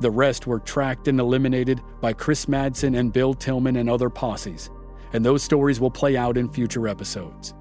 The 0.00 0.10
rest 0.10 0.46
were 0.46 0.58
tracked 0.58 1.08
and 1.08 1.18
eliminated 1.18 1.80
by 2.02 2.12
Chris 2.12 2.44
Madsen 2.44 2.98
and 2.98 3.10
Bill 3.10 3.32
Tilghman 3.32 3.80
and 3.80 3.88
other 3.88 4.10
posses, 4.10 4.68
and 5.14 5.24
those 5.24 5.42
stories 5.42 5.80
will 5.80 5.90
play 5.90 6.18
out 6.18 6.36
in 6.36 6.50
future 6.50 6.86
episodes. 6.86 7.54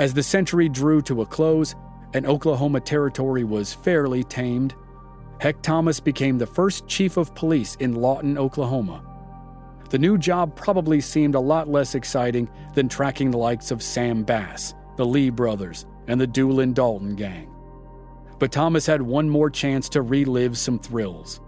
As 0.00 0.12
the 0.12 0.22
century 0.24 0.68
drew 0.68 1.00
to 1.02 1.22
a 1.22 1.26
close 1.26 1.76
and 2.12 2.26
Oklahoma 2.26 2.80
Territory 2.80 3.44
was 3.44 3.72
fairly 3.72 4.24
tamed, 4.24 4.74
Heck 5.38 5.62
Thomas 5.62 6.00
became 6.00 6.38
the 6.38 6.46
first 6.46 6.88
chief 6.88 7.16
of 7.16 7.36
police 7.36 7.76
in 7.76 7.94
Lawton, 7.94 8.36
Oklahoma. 8.36 9.07
The 9.90 9.98
new 9.98 10.18
job 10.18 10.54
probably 10.54 11.00
seemed 11.00 11.34
a 11.34 11.40
lot 11.40 11.68
less 11.68 11.94
exciting 11.94 12.50
than 12.74 12.88
tracking 12.88 13.30
the 13.30 13.38
likes 13.38 13.70
of 13.70 13.82
Sam 13.82 14.22
Bass, 14.22 14.74
the 14.96 15.06
Lee 15.06 15.30
brothers, 15.30 15.86
and 16.08 16.20
the 16.20 16.26
Doolin 16.26 16.74
Dalton 16.74 17.14
gang. 17.14 17.50
But 18.38 18.52
Thomas 18.52 18.86
had 18.86 19.00
one 19.00 19.28
more 19.28 19.50
chance 19.50 19.88
to 19.90 20.02
relive 20.02 20.58
some 20.58 20.78
thrills. 20.78 21.40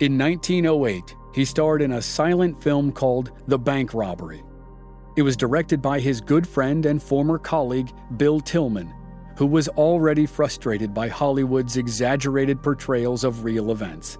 In 0.00 0.18
1908, 0.18 1.14
he 1.32 1.44
starred 1.44 1.82
in 1.82 1.92
a 1.92 2.02
silent 2.02 2.60
film 2.60 2.90
called 2.90 3.30
The 3.46 3.58
Bank 3.58 3.94
Robbery. 3.94 4.42
It 5.16 5.22
was 5.22 5.36
directed 5.36 5.80
by 5.80 6.00
his 6.00 6.20
good 6.20 6.46
friend 6.46 6.86
and 6.86 7.02
former 7.02 7.38
colleague, 7.38 7.92
Bill 8.16 8.40
Tilghman, 8.40 8.92
who 9.36 9.46
was 9.46 9.68
already 9.68 10.26
frustrated 10.26 10.92
by 10.92 11.08
Hollywood's 11.08 11.76
exaggerated 11.76 12.62
portrayals 12.62 13.22
of 13.22 13.44
real 13.44 13.70
events. 13.70 14.18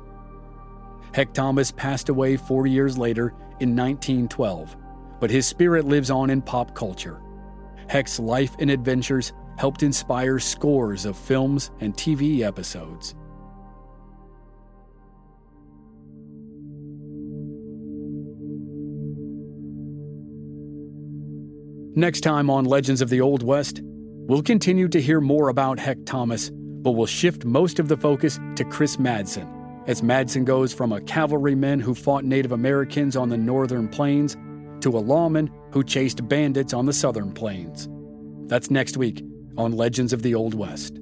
Heck 1.13 1.33
Thomas 1.33 1.73
passed 1.73 2.09
away 2.09 2.37
four 2.37 2.67
years 2.67 2.97
later 2.97 3.29
in 3.61 3.77
1912, 3.77 4.77
but 5.19 5.31
his 5.31 5.47
spirit 5.47 5.85
lives 5.85 6.11
on 6.11 6.31
in 6.31 6.41
pop 6.41 6.75
culture. 6.75 7.21
Heck's 7.89 8.21
life 8.21 8.55
and 8.59 8.71
adventures 8.71 9.33
helped 9.59 9.83
inspire 9.83 10.39
scores 10.39 11.05
of 11.05 11.17
films 11.17 11.71
and 11.81 11.95
TV 11.95 12.41
episodes. 12.41 13.15
Next 21.97 22.21
time 22.21 22.49
on 22.49 22.65
Legends 22.65 23.03
of 23.03 23.11
the 23.11 23.21
Old 23.21 23.43
West, 23.43 23.81
we'll 23.83 24.43
continue 24.43 24.89
to 24.89 25.01
hear 25.01 25.21
more 25.21 25.49
about 25.49 25.81
Heck 25.81 25.99
Thomas, 26.07 26.51
but 26.55 26.93
we'll 26.93 27.07
shift 27.07 27.45
most 27.45 27.81
of 27.81 27.89
the 27.89 27.97
focus 27.97 28.39
to 28.55 28.65
Chris 28.65 28.97
Madsen, 28.97 29.47
as 29.91 30.03
Madsen 30.03 30.45
goes 30.45 30.73
from 30.73 30.93
a 30.93 31.01
cavalryman 31.01 31.81
who 31.81 31.97
fought 31.97 32.23
Native 32.23 32.53
Americans 32.53 33.17
on 33.17 33.29
the 33.29 33.37
northern 33.37 33.89
plains 33.89 34.37
to 34.83 34.97
a 34.97 35.01
lawman 35.01 35.51
who 35.73 35.83
chased 35.83 36.29
bandits 36.29 36.73
on 36.73 36.87
the 36.87 36.93
southern 36.93 37.33
plains. 37.33 37.89
That's 38.47 38.71
next 38.71 38.97
week 38.97 39.25
on 39.59 39.73
Legends 39.73 40.13
of 40.13 40.23
the 40.23 40.37
Old 40.37 40.55
West. 40.55 41.01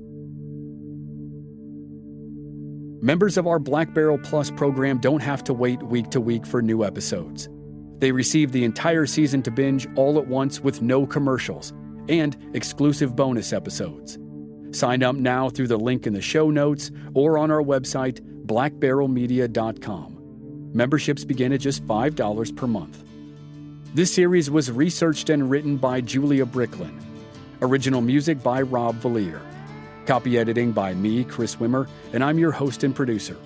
Members 3.03 3.37
of 3.37 3.46
our 3.46 3.59
Black 3.59 3.92
Barrel 3.92 4.16
Plus 4.16 4.51
program 4.51 4.96
don't 4.96 5.20
have 5.20 5.44
to 5.44 5.53
wait 5.53 5.83
week 5.83 6.09
to 6.09 6.20
week 6.20 6.46
for 6.46 6.62
new 6.62 6.83
episodes. 6.83 7.46
They 7.98 8.11
receive 8.11 8.53
the 8.53 8.64
entire 8.64 9.05
season 9.05 9.42
to 9.42 9.51
binge 9.51 9.87
all 9.96 10.18
at 10.18 10.29
once 10.29 10.61
with 10.61 10.81
no 10.81 11.07
commercials 11.07 11.74
and 12.09 12.35
exclusive 12.55 13.14
bonus 13.14 13.53
episodes. 13.53 14.18
Sign 14.70 15.03
up 15.03 15.16
now 15.16 15.51
through 15.51 15.68
the 15.68 15.77
link 15.77 16.07
in 16.07 16.14
the 16.14 16.22
show 16.22 16.51
notes 16.51 16.90
or 17.12 17.37
on 17.37 17.51
our 17.51 17.62
website, 17.62 18.24
blackbarrelmedia.com. 18.48 20.70
Memberships 20.72 21.24
begin 21.24 21.52
at 21.52 21.61
just 21.61 21.87
$5 21.87 22.56
per 22.56 22.66
month. 22.66 23.04
This 23.94 24.12
series 24.12 24.50
was 24.50 24.70
researched 24.70 25.30
and 25.30 25.50
written 25.50 25.76
by 25.76 26.00
Julia 26.00 26.44
Bricklin. 26.44 26.98
Original 27.62 28.00
music 28.00 28.42
by 28.42 28.62
Rob 28.62 28.96
Valier. 28.96 29.40
Copy 30.06 30.38
editing 30.38 30.72
by 30.72 30.94
me, 30.94 31.24
Chris 31.24 31.56
Wimmer, 31.56 31.88
and 32.12 32.24
I'm 32.24 32.38
your 32.38 32.52
host 32.52 32.84
and 32.84 32.94
producer. 32.94 33.37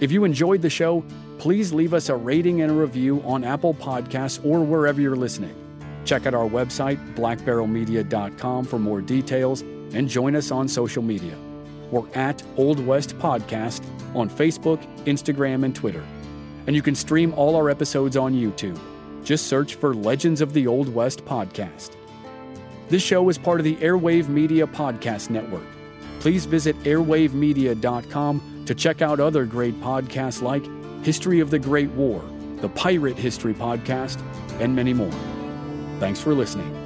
If 0.00 0.12
you 0.12 0.24
enjoyed 0.24 0.62
the 0.62 0.70
show, 0.70 1.04
please 1.38 1.72
leave 1.72 1.94
us 1.94 2.08
a 2.08 2.16
rating 2.16 2.62
and 2.62 2.70
a 2.70 2.74
review 2.74 3.22
on 3.24 3.44
Apple 3.44 3.74
Podcasts 3.74 4.44
or 4.44 4.60
wherever 4.60 5.00
you're 5.00 5.16
listening. 5.16 5.54
Check 6.04 6.26
out 6.26 6.34
our 6.34 6.48
website, 6.48 7.14
blackbarrelmedia.com, 7.14 8.64
for 8.64 8.78
more 8.78 9.00
details 9.00 9.60
and 9.60 10.08
join 10.08 10.36
us 10.36 10.50
on 10.50 10.68
social 10.68 11.02
media. 11.02 11.36
We're 11.90 12.08
at 12.14 12.42
Old 12.56 12.84
West 12.84 13.16
Podcast 13.18 13.84
on 14.14 14.28
Facebook, 14.28 14.80
Instagram, 15.04 15.64
and 15.64 15.74
Twitter. 15.74 16.04
And 16.66 16.74
you 16.74 16.82
can 16.82 16.94
stream 16.94 17.32
all 17.34 17.54
our 17.56 17.70
episodes 17.70 18.16
on 18.16 18.34
YouTube. 18.34 18.78
Just 19.24 19.46
search 19.46 19.74
for 19.74 19.94
Legends 19.94 20.40
of 20.40 20.52
the 20.52 20.66
Old 20.66 20.92
West 20.92 21.24
Podcast. 21.24 21.96
This 22.88 23.02
show 23.02 23.28
is 23.28 23.38
part 23.38 23.60
of 23.60 23.64
the 23.64 23.76
Airwave 23.76 24.28
Media 24.28 24.66
Podcast 24.66 25.30
Network. 25.30 25.66
Please 26.20 26.44
visit 26.44 26.78
airwavemedia.com 26.84 28.64
to 28.66 28.74
check 28.74 29.02
out 29.02 29.20
other 29.20 29.44
great 29.44 29.80
podcasts 29.80 30.42
like 30.42 30.64
History 31.04 31.40
of 31.40 31.50
the 31.50 31.58
Great 31.58 31.90
War, 31.90 32.22
the 32.60 32.68
Pirate 32.70 33.16
History 33.16 33.54
Podcast, 33.54 34.20
and 34.60 34.74
many 34.74 34.92
more. 34.92 35.12
Thanks 35.98 36.20
for 36.20 36.34
listening. 36.34 36.85